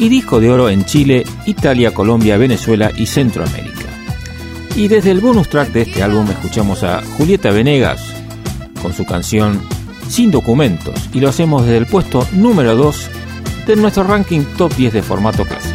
[0.00, 3.86] y disco de oro en Chile, Italia, Colombia, Venezuela y Centroamérica.
[4.74, 8.02] Y desde el bonus track de este álbum escuchamos a Julieta Venegas
[8.82, 9.60] con su canción
[10.08, 13.10] Sin documentos y lo hacemos desde el puesto número 2
[13.68, 15.71] de nuestro ranking top 10 de formato clásico.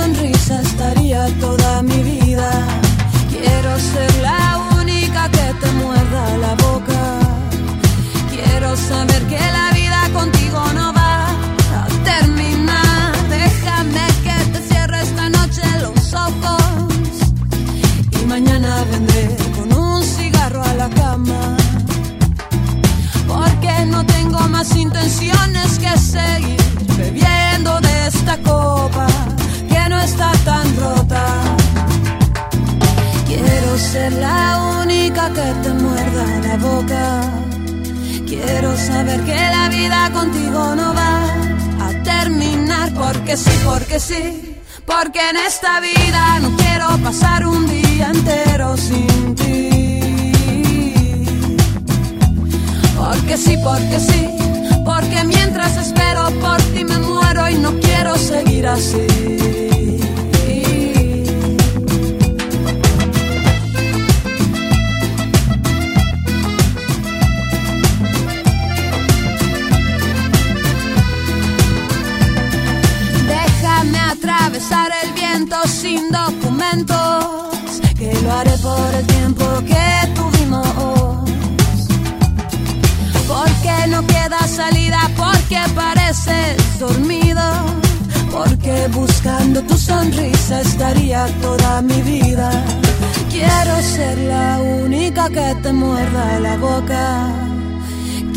[0.00, 2.50] Sonrisa estaría toda mi vida.
[3.32, 7.02] Quiero ser la única que te muerda la boca.
[8.34, 11.14] Quiero saber que la vida contigo no va
[11.80, 13.12] a terminar.
[13.38, 16.62] Déjame que te cierre esta noche los ojos.
[18.18, 21.42] Y mañana vendré con un cigarro a la cama.
[23.32, 26.62] Porque no tengo más intenciones que seguir
[26.96, 29.06] bebiendo de esta copa
[29.82, 31.24] que no está tan rota.
[33.26, 37.04] Quiero ser la única que te muerda la boca.
[38.26, 41.14] Quiero saber que la vida contigo no va
[41.86, 44.22] a terminar porque sí, porque sí.
[44.86, 50.32] Porque en esta vida no quiero pasar un día entero sin ti.
[52.98, 54.22] Porque sí, porque sí.
[54.84, 59.59] Porque mientras espero por ti me muero y no quiero seguir así.
[75.66, 81.30] Sin documentos, que lo haré por el tiempo que tuvimos.
[83.26, 87.42] Porque no queda salida, porque pareces dormido,
[88.30, 92.50] porque buscando tu sonrisa estaría toda mi vida.
[93.30, 97.28] Quiero ser la única que te muerda la boca.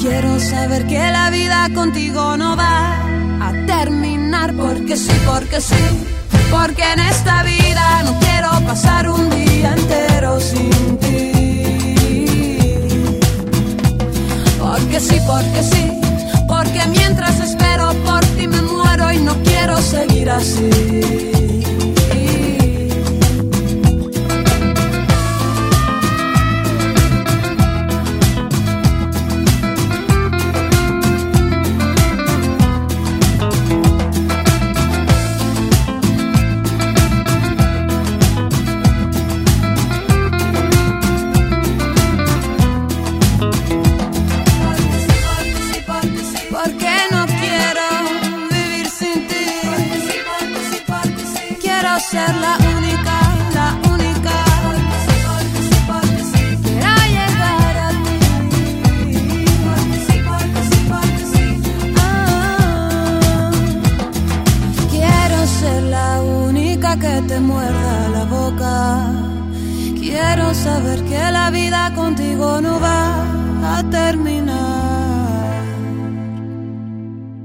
[0.02, 2.98] Quiero saber que la vida contigo no va
[3.42, 6.23] a terminar porque sí, porque sí.
[6.54, 11.32] Porque en esta vida no quiero pasar un día entero sin ti.
[14.60, 15.84] Porque sí, porque sí.
[16.48, 21.53] Porque mientras espero por ti me muero y no quiero seguir así.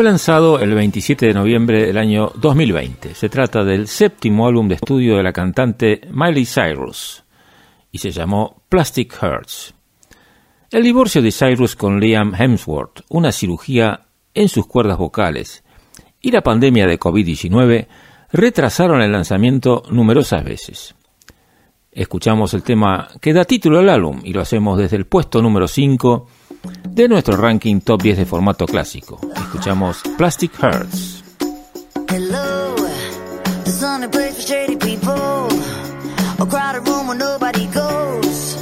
[0.00, 3.14] Fue lanzado el 27 de noviembre del año 2020.
[3.14, 7.22] Se trata del séptimo álbum de estudio de la cantante Miley Cyrus
[7.92, 9.74] y se llamó Plastic Hearts.
[10.70, 15.64] El divorcio de Cyrus con Liam Hemsworth, una cirugía en sus cuerdas vocales
[16.22, 17.86] y la pandemia de COVID-19
[18.32, 20.94] retrasaron el lanzamiento numerosas veces.
[21.92, 25.68] Escuchamos el tema que da título al álbum y lo hacemos desde el puesto número
[25.68, 26.26] 5
[26.88, 29.20] de nuestro ranking top 10 de formato clásico.
[29.34, 31.22] Escuchamos Plastic Hearts.
[32.08, 32.74] Hello,
[33.64, 35.48] there's only place for shady people.
[36.38, 38.56] A crowded room where nobody goes.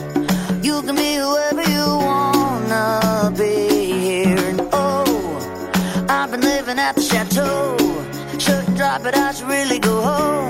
[0.63, 4.49] You can be whoever you wanna be here.
[4.51, 7.77] And oh, I've been living at the chateau.
[8.39, 10.48] Should drop it, I should really go home.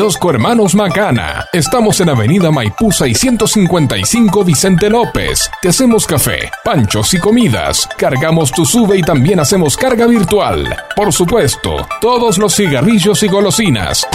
[0.00, 1.44] Kiosco Hermanos Macana.
[1.52, 5.50] Estamos en Avenida Maipú 655 Vicente López.
[5.60, 7.86] Te hacemos café, panchos y comidas.
[7.98, 10.74] Cargamos tu sube y también hacemos carga virtual.
[10.96, 14.06] Por supuesto, todos los cigarrillos y golosinas.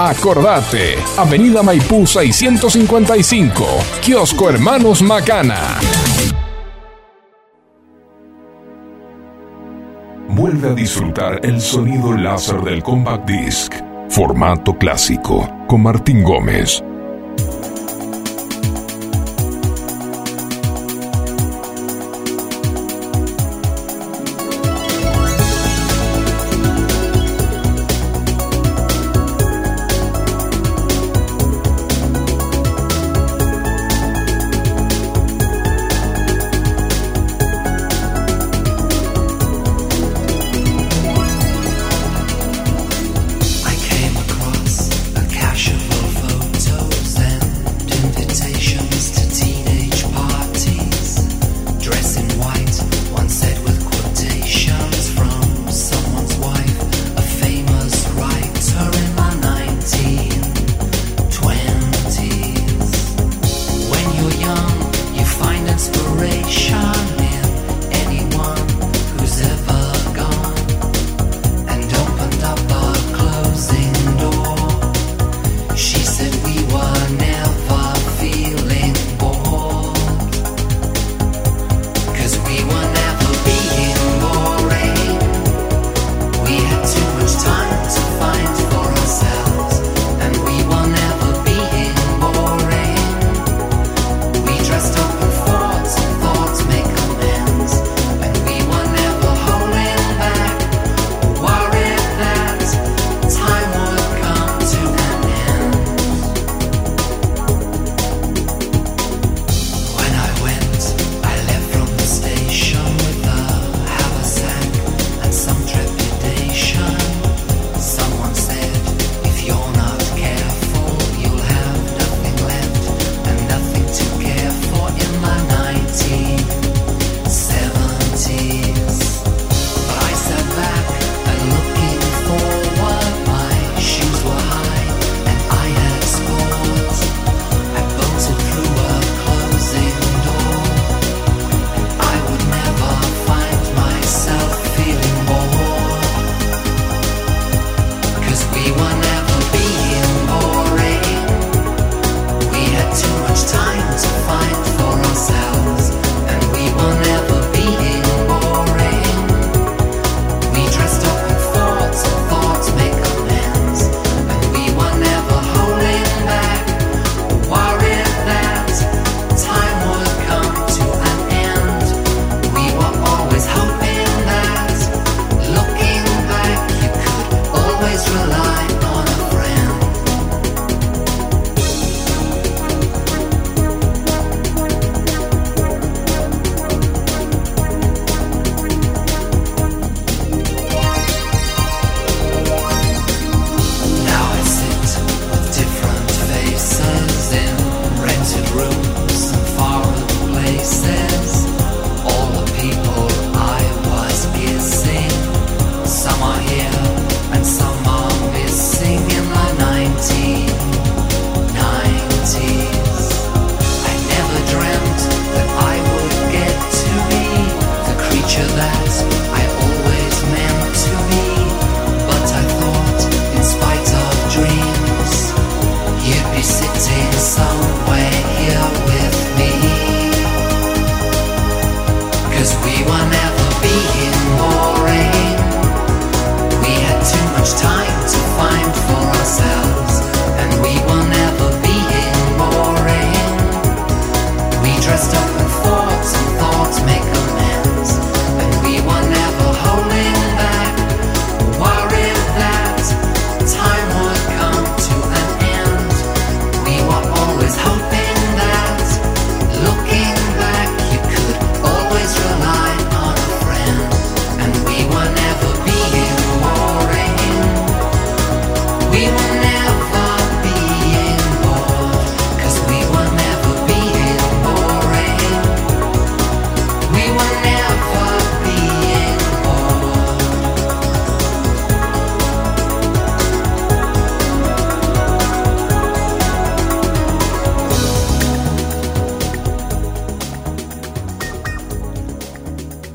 [0.00, 3.66] Acordate, Avenida Maipú 655,
[4.02, 5.78] Kiosco Hermanos Macana.
[10.30, 13.74] Vuelve a disfrutar el sonido láser del Compact Disc,
[14.08, 16.82] formato clásico, con Martín Gómez.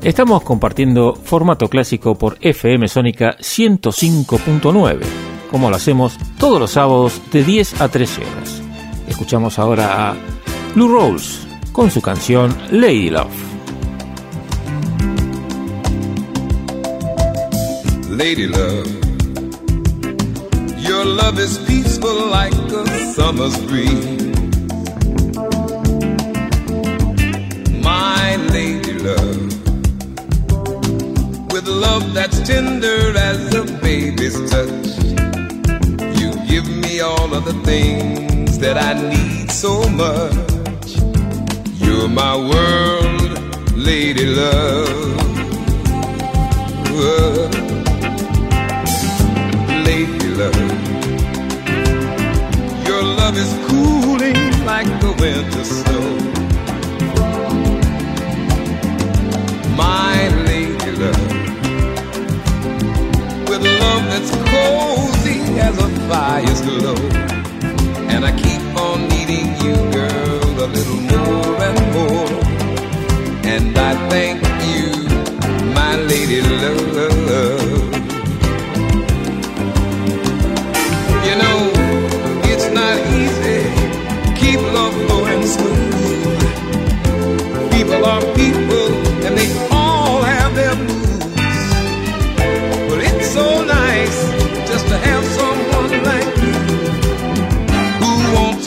[0.04, 5.00] Estamos compartiendo formato clásico por FM Sónica 105.9,
[5.50, 8.62] como lo hacemos todos los sábados de 10 a 13 horas.
[9.08, 10.14] Escuchamos ahora a
[10.74, 13.32] Lou Rolls con su canción Lady Love.
[18.10, 18.86] Lady love,
[20.86, 24.20] your love is peaceful like a summer's breeze.
[27.82, 29.43] My lady love.
[31.64, 34.86] with love that's tender as a baby's touch.
[36.18, 40.96] You give me all of the things that I need so much.
[41.80, 45.18] You're my world, lady love.
[46.96, 47.48] Uh,
[49.84, 50.56] lady love.
[52.86, 56.06] Your love is cooling like the winter snow.
[59.76, 61.33] My lady love
[63.84, 67.00] love that's cozy as a fire's glow.
[68.12, 72.32] And I keep on needing you, girl, a little more and more.
[73.54, 74.40] And I thank
[74.72, 74.86] you,
[75.78, 76.40] my lady
[77.28, 77.73] love.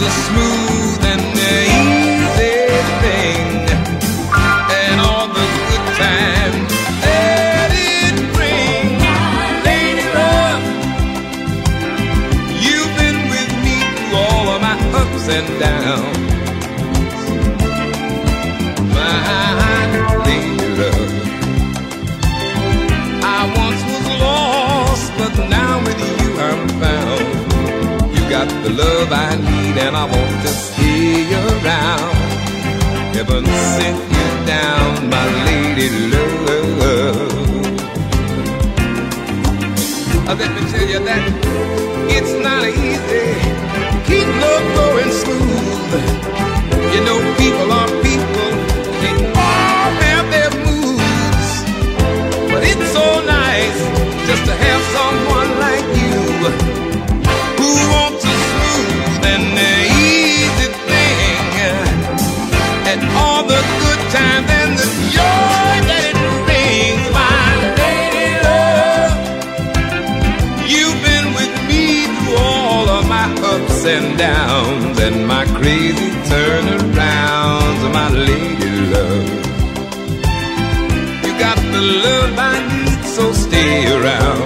[0.10, 0.57] smooth
[31.64, 32.16] around.
[33.16, 36.38] Heaven sent you down, my lady love.
[40.30, 41.24] Oh, let me tell you that
[42.16, 43.28] it's not easy.
[44.08, 45.47] Keep love going smooth.
[84.08, 84.37] around.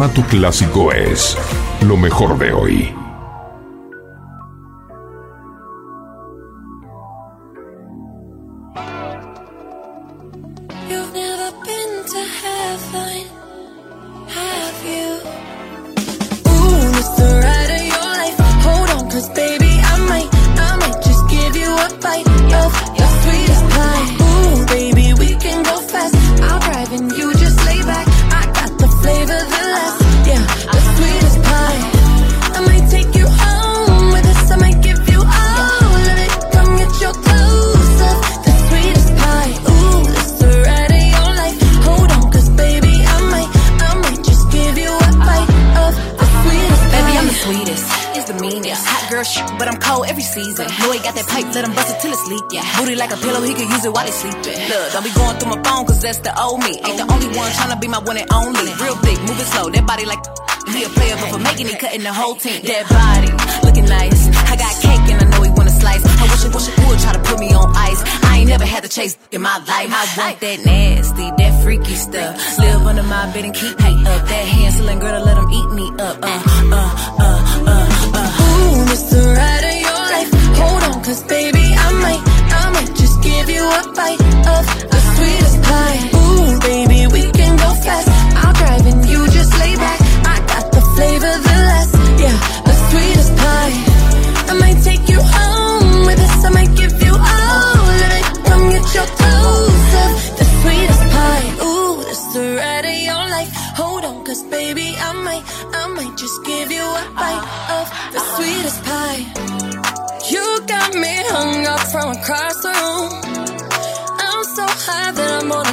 [0.00, 1.36] formato clásico es
[1.82, 3.09] lo mejor de hoy.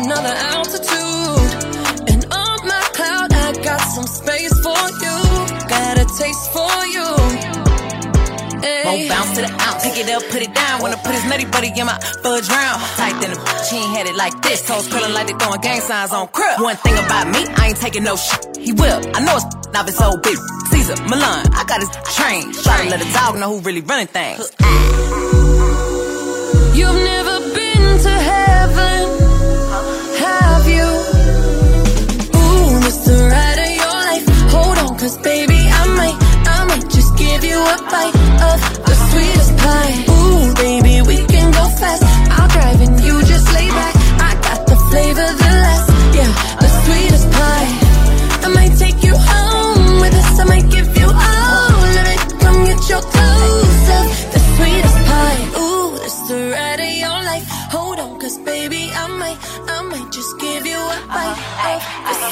[0.08, 1.52] Another altitude.
[2.08, 5.18] And on my cloud, I got some space for you.
[5.68, 7.08] Got a taste for you.
[8.88, 9.84] Won't bounce to the ounce.
[9.84, 10.82] Pick it up, put it down.
[10.82, 12.80] Wanna put his nutty buddy in my fudge round.
[12.96, 14.66] Tight than a bitch, he ain't had it like this.
[14.66, 16.62] Toes curling like they throwing gang signs on crib.
[16.62, 18.56] One thing about me, I ain't taking no shit.
[18.58, 19.00] He will.
[19.14, 20.40] I know it's now it's old bitch.
[20.72, 22.54] Caesar, Milan, I got his train.
[22.64, 24.52] Try to let a dog know who really running things.
[26.80, 28.57] You've never been to heaven,
[30.42, 30.88] have you?
[32.40, 34.26] Ooh, it's the ride of your life.
[34.54, 36.18] Hold on, cause baby, I might,
[36.48, 38.18] I might just give you a bite
[38.50, 38.58] of
[38.88, 39.96] the sweetest pie.
[40.16, 42.04] Ooh, baby, we can go fast.
[42.38, 42.97] I'll drive and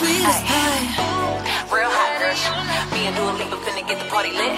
[0.06, 0.86] the sweetest pie.
[1.74, 2.38] Real hot girl.
[2.94, 4.56] Me and Dua Lipa finna get the party lit.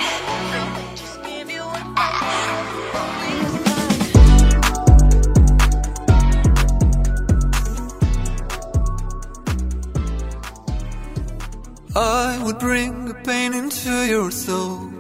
[11.95, 14.92] I would bring the pain into your soul.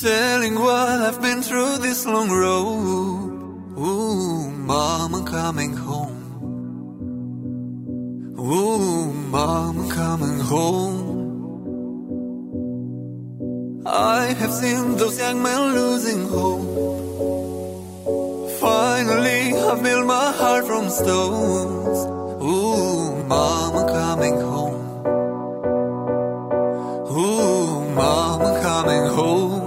[0.00, 3.78] Telling what I've been through this long road.
[3.78, 6.21] Ooh, mom, I'm coming home.
[8.44, 10.98] Ooh, mom, I'm coming home.
[13.86, 16.66] I have seen those young men losing hope.
[18.58, 21.98] Finally, I've built my heart from stones.
[22.42, 24.74] Ooh, mom, I'm coming home.
[27.16, 29.61] Ooh, mom, I'm coming home.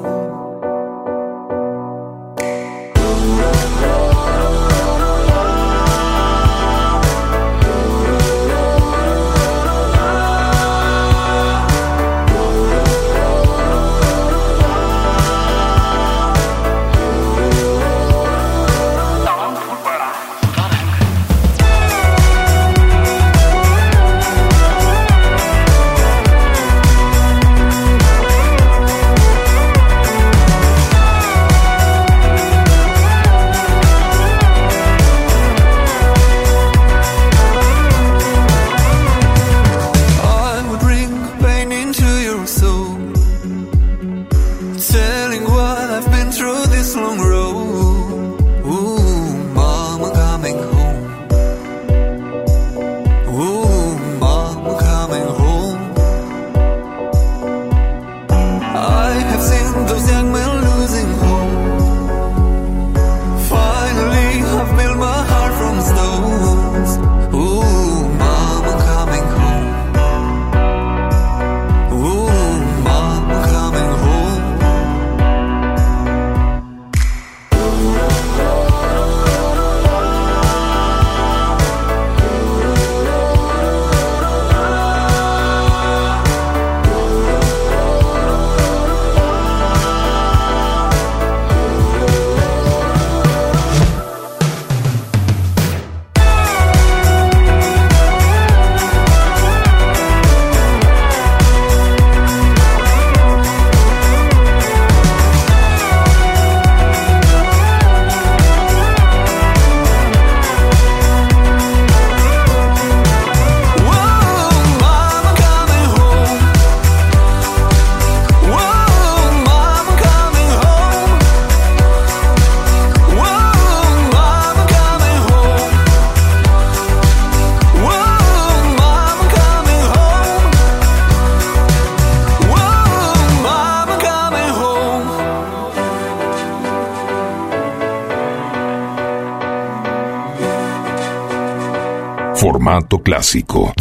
[143.06, 143.72] clásico.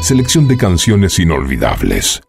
[0.00, 2.22] Selección de canciones inolvidables.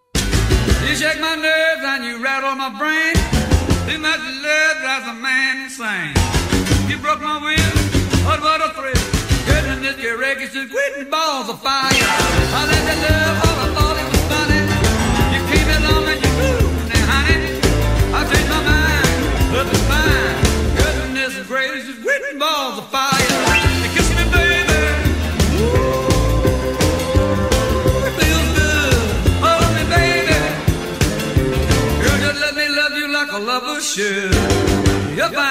[35.21, 35.50] Goodbye.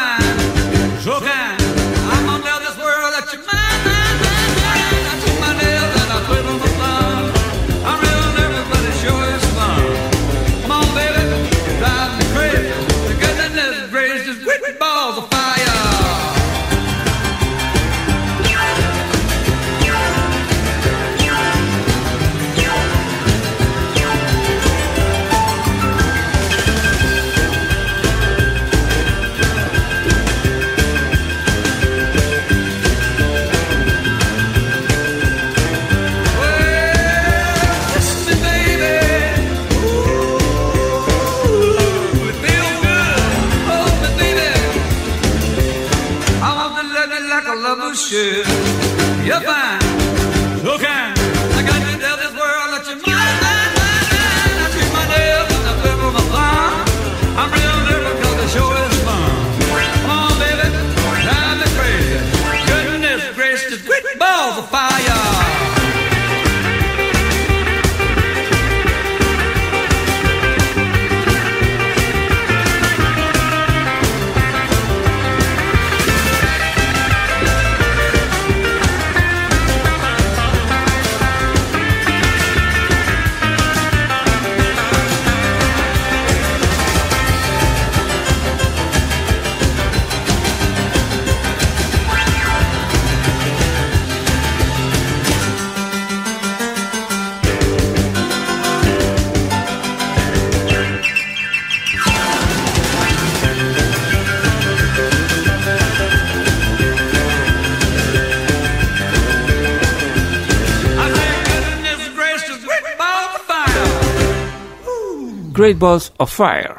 [115.60, 116.74] Great Balls of Fire,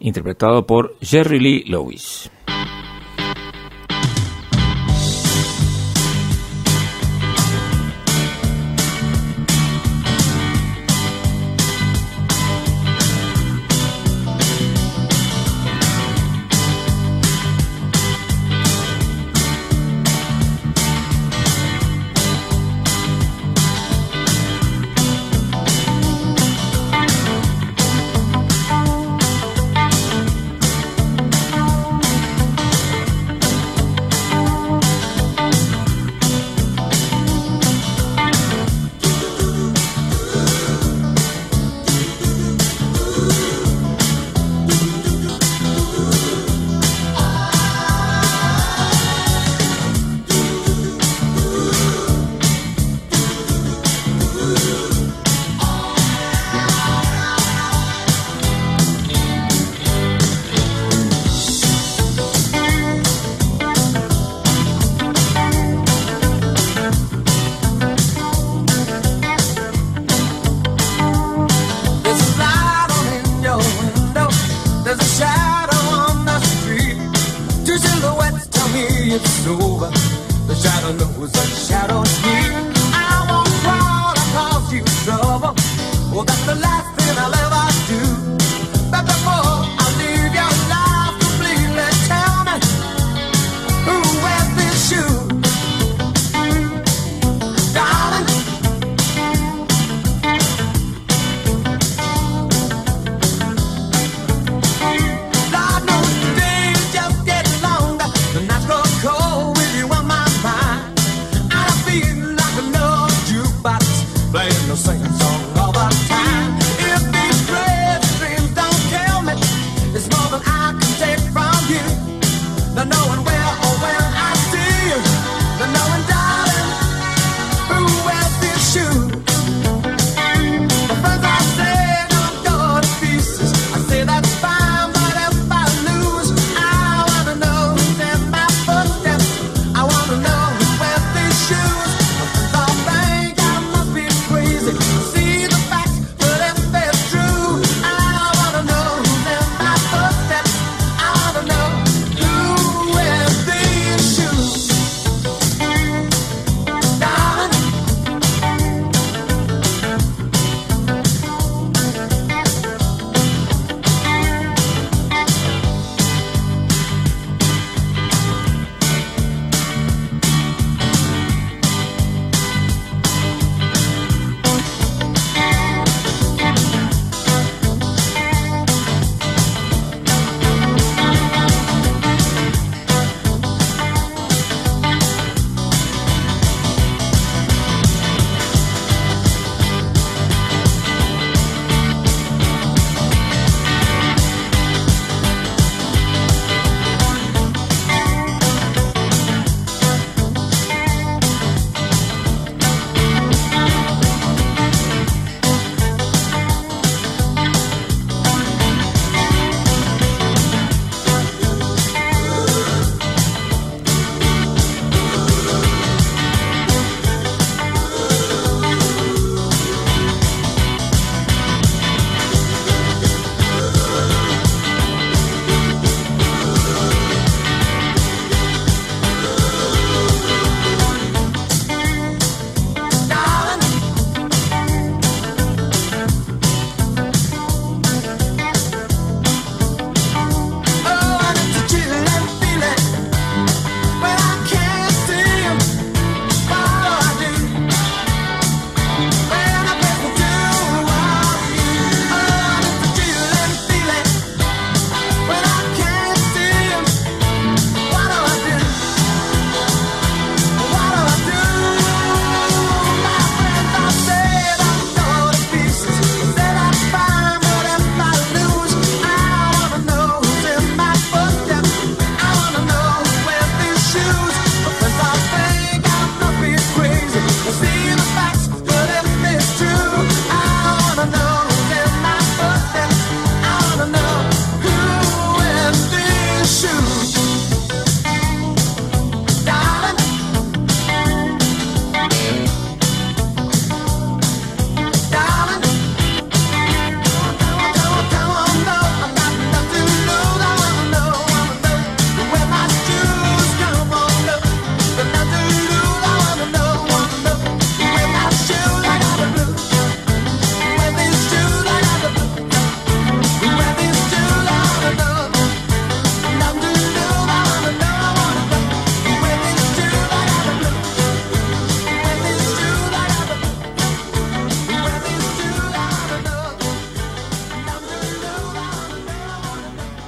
[0.00, 2.30] interpretado por Jerry Lee Lewis.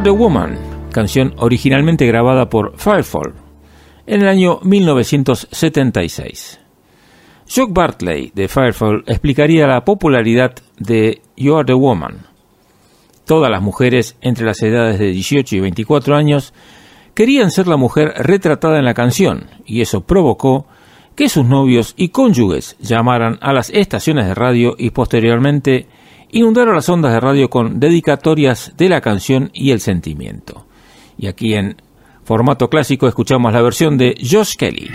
[0.00, 0.58] Wonder Woman,
[0.92, 3.34] canción originalmente grabada por Firefall
[4.06, 6.58] en el año 1976.
[7.44, 12.20] Chuck Bartley de Firefall explicaría la popularidad de You Are the Woman.
[13.26, 16.54] Todas las mujeres entre las edades de 18 y 24 años
[17.12, 20.64] querían ser la mujer retratada en la canción, y eso provocó
[21.14, 25.88] que sus novios y cónyuges llamaran a las estaciones de radio y posteriormente
[26.32, 30.66] inundaron las ondas de radio con dedicatorias de la canción y el sentimiento.
[31.18, 31.76] Y aquí en
[32.24, 34.90] formato clásico escuchamos la versión de Josh Kelly.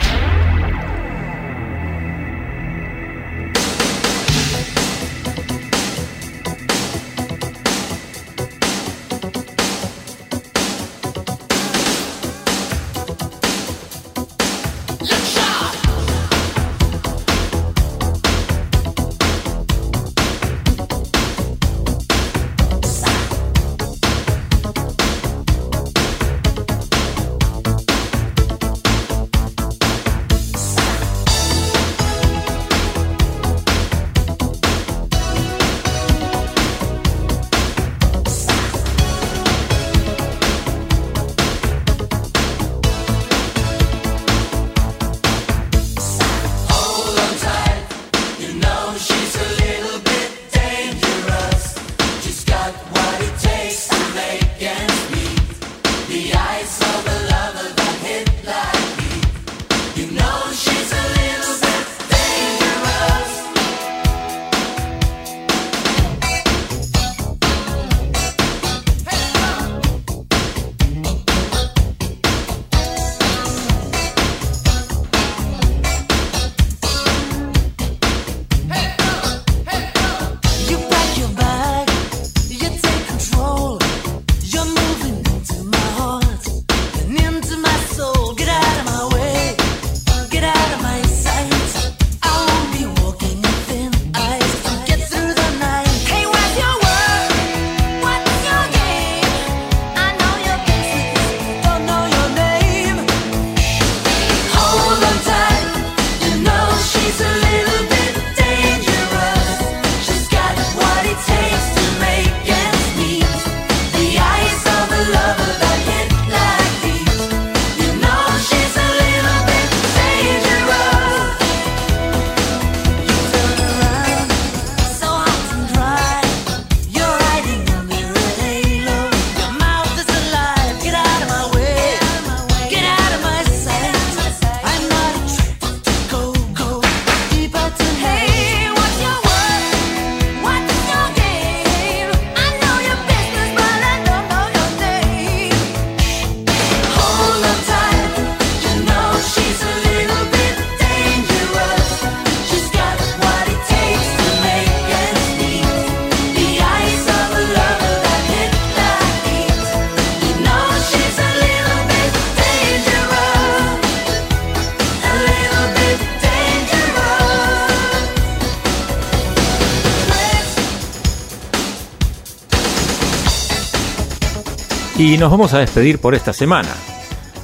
[175.06, 176.70] Y nos vamos a despedir por esta semana.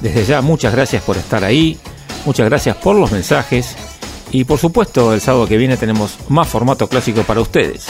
[0.00, 1.78] Desde ya muchas gracias por estar ahí,
[2.26, 3.76] muchas gracias por los mensajes
[4.32, 7.86] y por supuesto el sábado que viene tenemos más formato clásico para ustedes.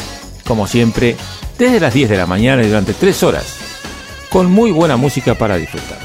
[0.47, 1.17] Como siempre,
[1.57, 3.47] desde las 10 de la mañana y durante 3 horas,
[4.29, 6.01] con muy buena música para disfrutar.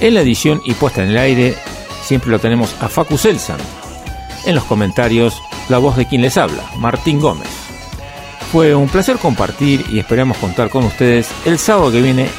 [0.00, 1.54] En la edición y puesta en el aire
[2.02, 3.58] siempre lo tenemos a Facu Selsan.
[4.46, 7.50] En los comentarios, la voz de quien les habla, Martín Gómez.
[8.50, 12.30] Fue un placer compartir y esperamos contar con ustedes el sábado que viene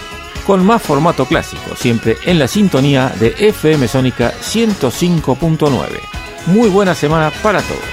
[0.45, 5.99] con más formato clásico, siempre en la sintonía de FM Sónica 105.9.
[6.47, 7.92] Muy buena semana para todos.